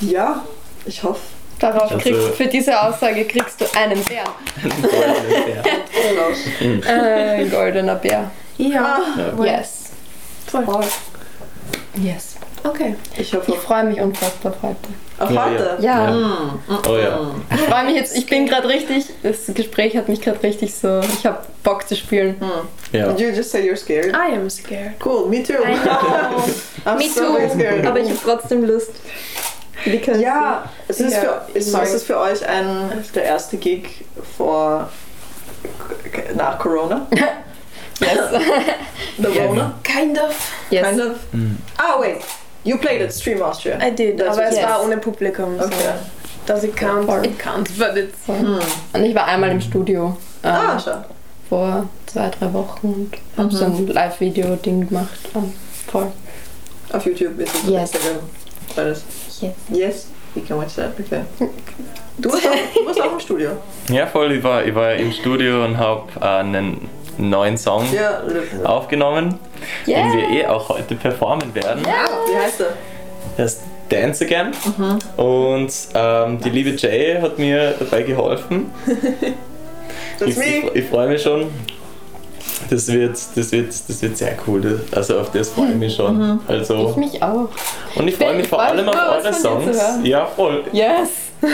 [0.00, 0.44] Ja,
[0.84, 1.20] ich hoffe.
[1.58, 4.24] Darauf Also- kriegst, für diese Aussage kriegst du einen Bär.
[4.68, 6.36] Applaus.
[6.86, 8.30] Äh, Ein goldener Bär.
[8.58, 8.98] Ja.
[9.42, 9.90] Yes.
[10.46, 10.64] Voll.
[11.96, 12.35] Yes.
[12.68, 12.94] Okay.
[13.16, 14.76] Ich hoffe Ich freue mich unfassbar auf heute.
[15.18, 15.76] auf Ja, heute.
[15.80, 16.08] Ja.
[16.08, 16.58] Hm.
[16.88, 17.20] Oh ja.
[17.54, 21.00] Ich freue mich jetzt, ich bin gerade richtig, das Gespräch hat mich gerade richtig so,
[21.00, 22.36] ich habe Bock zu spielen.
[22.92, 23.08] ja.
[23.12, 24.14] Did you just say you're scared?
[24.14, 24.92] I am scared.
[25.04, 25.54] Cool, me too.
[25.54, 26.42] I know.
[26.84, 27.48] I'm Me so too.
[27.54, 27.86] scared.
[27.86, 28.92] Aber ich habe trotzdem Lust.
[29.84, 34.04] Because Ja, es ist, Ja, für, ist es für euch ein, der erste Gig
[34.36, 34.88] vor
[36.34, 37.06] nach Corona?
[37.98, 38.18] Yes.
[39.16, 39.72] The Rona?
[39.82, 40.34] Kind of.
[40.68, 40.86] yes.
[40.86, 41.16] Kind of?
[41.78, 42.18] Ah, wait.
[42.66, 43.78] You played at Stream Austria.
[43.80, 44.84] I did, That's aber es what- war Yes.
[44.86, 45.54] ohne Publikum.
[45.60, 45.70] Okay.
[45.70, 46.52] So.
[46.52, 47.08] Does it count?
[47.26, 48.26] It counts, but it's...
[48.26, 48.58] Hm.
[48.92, 51.04] Und ich war einmal im Studio ähm, Ah, schau.
[51.48, 55.08] vor zwei, drei Wochen und habe so ein Live-Video-Ding gemacht.
[55.34, 55.52] Ähm,
[55.90, 56.12] voll.
[56.92, 57.92] Auf YouTube ist es Yes.
[57.94, 58.22] Instagram.
[58.76, 59.04] Beides.
[59.40, 59.52] Yes.
[59.70, 60.06] Yes,
[60.36, 60.92] you can watch that.
[61.00, 61.22] Okay.
[62.18, 62.50] Du warst, auch,
[62.80, 63.50] du warst auch im Studio.
[63.90, 64.32] Ja, voll.
[64.32, 66.88] Ich war, ich war im Studio und habe einen
[67.18, 68.22] neuen Song Ja,
[68.64, 69.38] aufgenommen,
[69.86, 70.02] Yeah.
[70.02, 71.82] den wir eh auch heute performen werden.
[71.84, 72.66] wie heißt er?
[73.38, 74.52] Der ist Dance Again.
[75.16, 78.70] Und ähm, die liebe Jay hat mir dabei geholfen.
[80.18, 81.50] Das Ich, ich, ich freue mich schon.
[82.70, 84.80] Das wird, das, wird, das wird sehr cool.
[84.92, 86.40] Also auf das freue ich mich schon.
[86.48, 87.48] Ich Also, mich auch.
[87.96, 89.76] und ich freue mich Ich vor allem auf eure Songs.
[90.04, 90.64] Ja, voll.
[90.72, 91.10] Yes.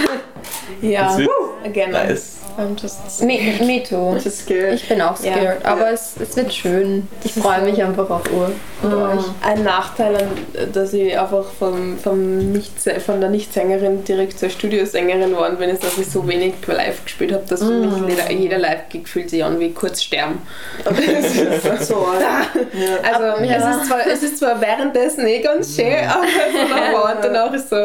[0.80, 1.30] Ja, Das wird
[1.64, 1.90] again.
[1.90, 2.38] nice.
[2.58, 4.16] I'm just Me, me too.
[4.16, 4.74] Ich bin scared.
[4.74, 5.32] Ich bin auch Ja.
[5.34, 7.08] scared, aber es, es wird schön.
[7.24, 8.50] Ich freue mich einfach auf Uhr
[8.84, 9.24] euch.
[9.42, 10.26] ein Nachteil,
[10.72, 12.72] dass ich einfach vom, vom nicht,
[13.04, 17.32] von der Nicht-Sängerin direkt zur Studiosängerin geworden bin, ist, dass ich so wenig live gespielt
[17.32, 20.42] habe, dass für mich jeder, jeder Live-Gig fühlt sich an wie kurz sterben.
[21.80, 22.46] so, ja.
[23.02, 23.56] Also Ja.
[23.56, 27.70] es, ist zwar, es ist zwar währenddessen eh ganz schön, aber so und danach ist
[27.70, 27.76] so,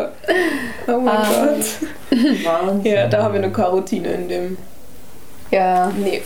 [0.88, 1.28] oh mein Ah.
[1.48, 1.66] Gott.
[2.44, 2.92] Wahnsinn.
[2.92, 4.58] Ja, da habe ich noch keine Routine in dem.
[5.52, 5.92] Ja.
[5.98, 6.22] Nee.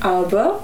[0.00, 0.60] Aber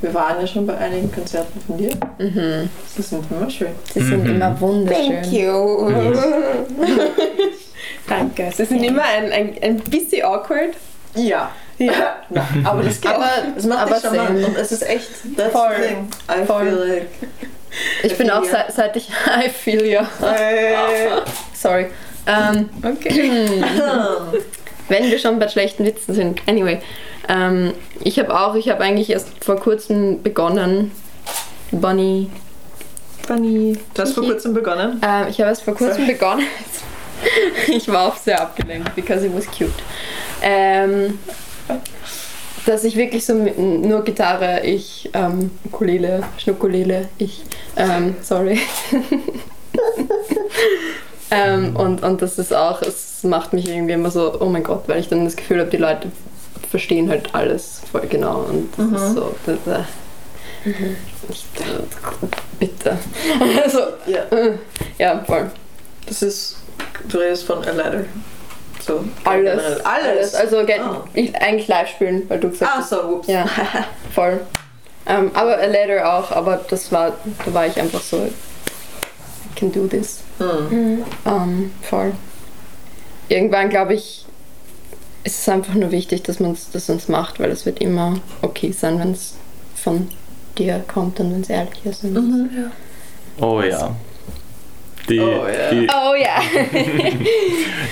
[0.00, 1.92] wir waren ja schon bei einigen Konzerten von dir.
[2.18, 2.68] Mhm.
[2.96, 3.68] Das sind immer schön.
[3.92, 4.34] Sie sind Mhm.
[4.36, 5.24] immer wunderschön.
[5.32, 5.90] you.
[8.08, 8.50] Danke.
[8.56, 10.74] Sie sind immer ein, ein, ein bisschen awkward.
[11.14, 11.50] Ja.
[11.78, 11.92] Ja.
[12.30, 13.12] Na, aber das geht.
[13.12, 14.46] Aber- es macht aber dich charmant same.
[14.46, 15.70] und es ist echt, that's Voll.
[15.80, 16.08] the thing.
[16.28, 16.64] I Voll.
[16.64, 17.08] feel like...
[18.02, 19.08] Ich bin auch seit, seit ich.
[19.26, 20.02] I feel ya.
[20.22, 21.22] Äh,
[21.54, 21.86] Sorry.
[22.26, 23.30] Ähm, Okay.
[24.92, 26.42] wenn wir schon bei schlechten Witzen sind.
[26.46, 26.78] Anyway.
[27.28, 27.72] Ähm,
[28.04, 30.92] ich habe auch, ich habe eigentlich erst vor kurzem begonnen.
[31.70, 32.30] Bonnie.
[33.26, 33.78] Bunny.
[33.94, 35.00] Du hast vor kurzem begonnen.
[35.02, 36.46] Ähm, ich habe erst vor kurzem begonnen.
[37.68, 39.72] ich war auch sehr abgelenkt, because it was cute.
[40.42, 41.18] Ähm,
[42.66, 47.42] dass ich wirklich so nur Gitarre, ich, ähm, Ukulele, Schnuckulele, ich,
[47.76, 48.60] ähm, sorry.
[51.32, 54.84] ähm, und, und das ist auch, es macht mich irgendwie immer so, oh mein Gott,
[54.86, 56.10] weil ich dann das Gefühl habe, die Leute
[56.70, 59.82] verstehen halt alles voll genau und das ist so, das, äh,
[61.28, 61.44] ich,
[62.58, 62.96] bitte.
[63.62, 64.22] also, Ja.
[64.30, 64.52] äh,
[64.98, 65.50] ja, voll.
[66.06, 66.56] Das ist...
[67.08, 68.04] Du redest von A Letter.
[68.80, 69.04] So.
[69.24, 69.42] Alles.
[69.56, 69.80] generell.
[69.82, 70.34] Alles.
[70.34, 71.04] Also ge- Ah.
[71.14, 72.90] ich, eigentlich live spielen, weil du gesagt Ah, hast.
[72.90, 73.28] so, ups.
[73.28, 73.46] Ja,
[74.14, 74.40] voll.
[75.06, 77.12] Ähm, aber A Letter auch, aber das war,
[77.44, 78.30] da war ich einfach so, I
[79.58, 80.21] can do this.
[80.38, 81.04] Hm.
[81.26, 82.12] Ähm, voll.
[83.28, 84.24] Irgendwann glaube ich,
[85.24, 88.72] ist es einfach nur wichtig, dass man das uns macht, weil es wird immer okay
[88.72, 89.34] sein, wenn es
[89.76, 90.08] von
[90.58, 92.04] dir kommt und wenn es ehrlich ist.
[92.04, 92.50] Und
[93.40, 93.94] Oh ja.
[95.08, 95.70] Die, Oh ja.
[95.70, 96.42] Die, Oh ja.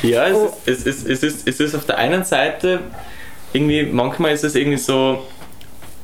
[0.08, 0.52] ja, es, Oh.
[0.66, 2.80] ist, es, ist, es, ist, es ist auf der einen Seite
[3.52, 5.26] irgendwie, manchmal ist es irgendwie so,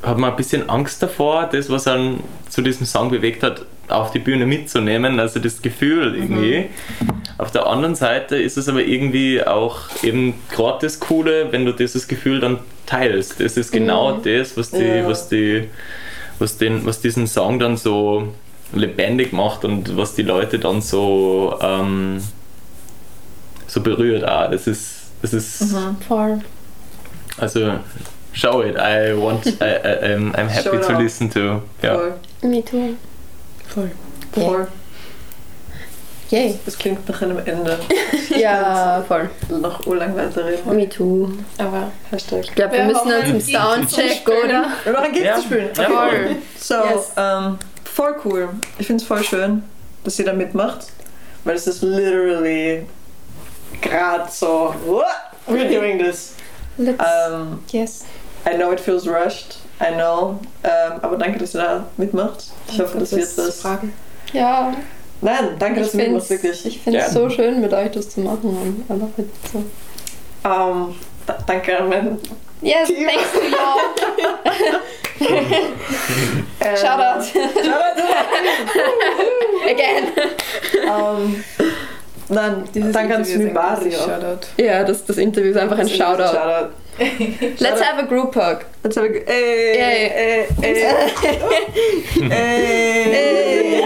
[0.03, 4.11] hat man ein bisschen Angst davor, das, was einen zu diesem Song bewegt hat, auf
[4.11, 6.67] die Bühne mitzunehmen, also das Gefühl irgendwie.
[7.39, 11.73] Auf der anderen Seite ist es aber irgendwie auch eben gerade das Coole, wenn du
[11.73, 13.41] dieses Gefühl dann teilst.
[13.41, 15.07] Das ist genau das, was die, Ja.
[15.07, 15.69] was die,
[16.39, 18.33] was den, was diesen Song dann so
[18.73, 22.21] lebendig macht und was die Leute dann so ähm,
[23.67, 24.51] so berührt auch.
[24.51, 25.75] Das ist, das ist
[26.09, 26.41] Voll.
[27.39, 27.73] also
[28.33, 28.77] show it.
[28.77, 31.63] I want, I, I, I'm, happy to listen to.
[31.83, 31.95] Ja.
[31.95, 32.15] Voll.
[32.43, 32.97] Me too.
[33.69, 33.91] Voll.
[34.37, 34.45] Yeah.
[34.49, 34.69] Voll.
[36.31, 36.59] Yay.
[36.65, 37.79] Das klingt nach einem Ende.
[38.37, 39.31] Ja, voll.
[39.49, 40.75] Noch urlang weiterreden.
[40.77, 41.31] Me too.
[41.59, 42.41] Aber Hashtag.
[42.45, 44.67] Ich glaube, wir Wir müssen uns im Soundcheck, oder?
[44.85, 45.37] Wir machen Gigs Ja.
[45.37, 45.71] zu spielen.
[45.77, 46.37] Ja, Voll.
[46.61, 47.13] So, Yes.
[47.17, 48.49] ähm, voll cool.
[48.79, 49.63] Ich finde es voll schön,
[50.05, 50.87] dass ihr da mitmacht,
[51.45, 52.85] weil es ist literally
[53.81, 55.07] gerade so, what?
[55.49, 56.35] We're doing this.
[56.77, 57.03] Let's.
[57.31, 58.05] Ähm, yes.
[58.45, 62.45] I know it feels rushed, I know, ähm, aber danke, dass ihr da mitmacht.
[62.69, 63.61] Ich hoffe, das wird was.
[63.61, 63.93] Fragen.
[64.33, 64.73] Ja,
[65.21, 66.67] Nein, danke, dass ich ihr finde mitmacht, wirklich.
[66.67, 67.11] ich find's Ja.
[67.11, 68.51] so schön, mit euch das zu machen.
[68.89, 69.59] Und einfach mit so.
[70.49, 70.95] Ähm,
[71.27, 72.19] da, danke an mein
[72.63, 73.07] Yes, Team.
[73.07, 73.79] thanks to y'all.
[76.61, 77.25] ähm, Shout out.
[77.25, 78.03] Shoutout.
[79.71, 80.05] Again.
[80.87, 81.45] ähm,
[82.29, 83.93] nein, danke an Smibari.
[83.93, 84.47] Shoutout.
[84.57, 86.25] Ja, das, das Interview ist einfach ein Shoutout.
[86.35, 86.71] Shoutout.
[86.99, 88.65] Let's have a group hug.
[88.83, 89.09] Let's have a.
[89.27, 90.09] Hey, Yay.
[90.09, 90.75] hey, hey,
[92.31, 93.83] hey.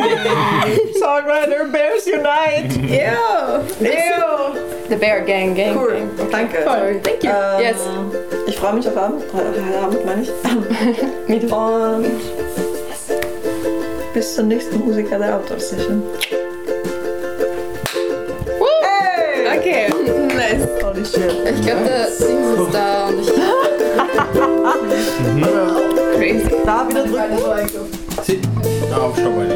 [1.00, 2.76] Songwriter Bears Unite.
[2.88, 3.60] Ja.
[3.80, 4.54] Ew.
[4.88, 5.76] The Bear Gang Gang.
[5.76, 5.90] Cool.
[5.90, 6.16] Gang.
[6.30, 6.62] Danke.
[6.64, 7.30] Sorry, thank you.
[7.30, 7.76] Ähm, Yes.
[8.46, 9.22] Ich freue mich auf Abend.
[9.34, 10.30] Äh, Abend meine ich.
[11.52, 12.06] Und
[14.14, 16.02] bis zur nächsten Musiker der Outdoor Session.
[21.02, 21.12] Ich
[21.62, 23.30] glaube, der Dings ist da und ich.
[26.16, 26.50] Crazy.
[26.66, 27.38] Da wieder drücken.
[28.26, 28.40] Sí.
[28.90, 29.54] No, está bueno.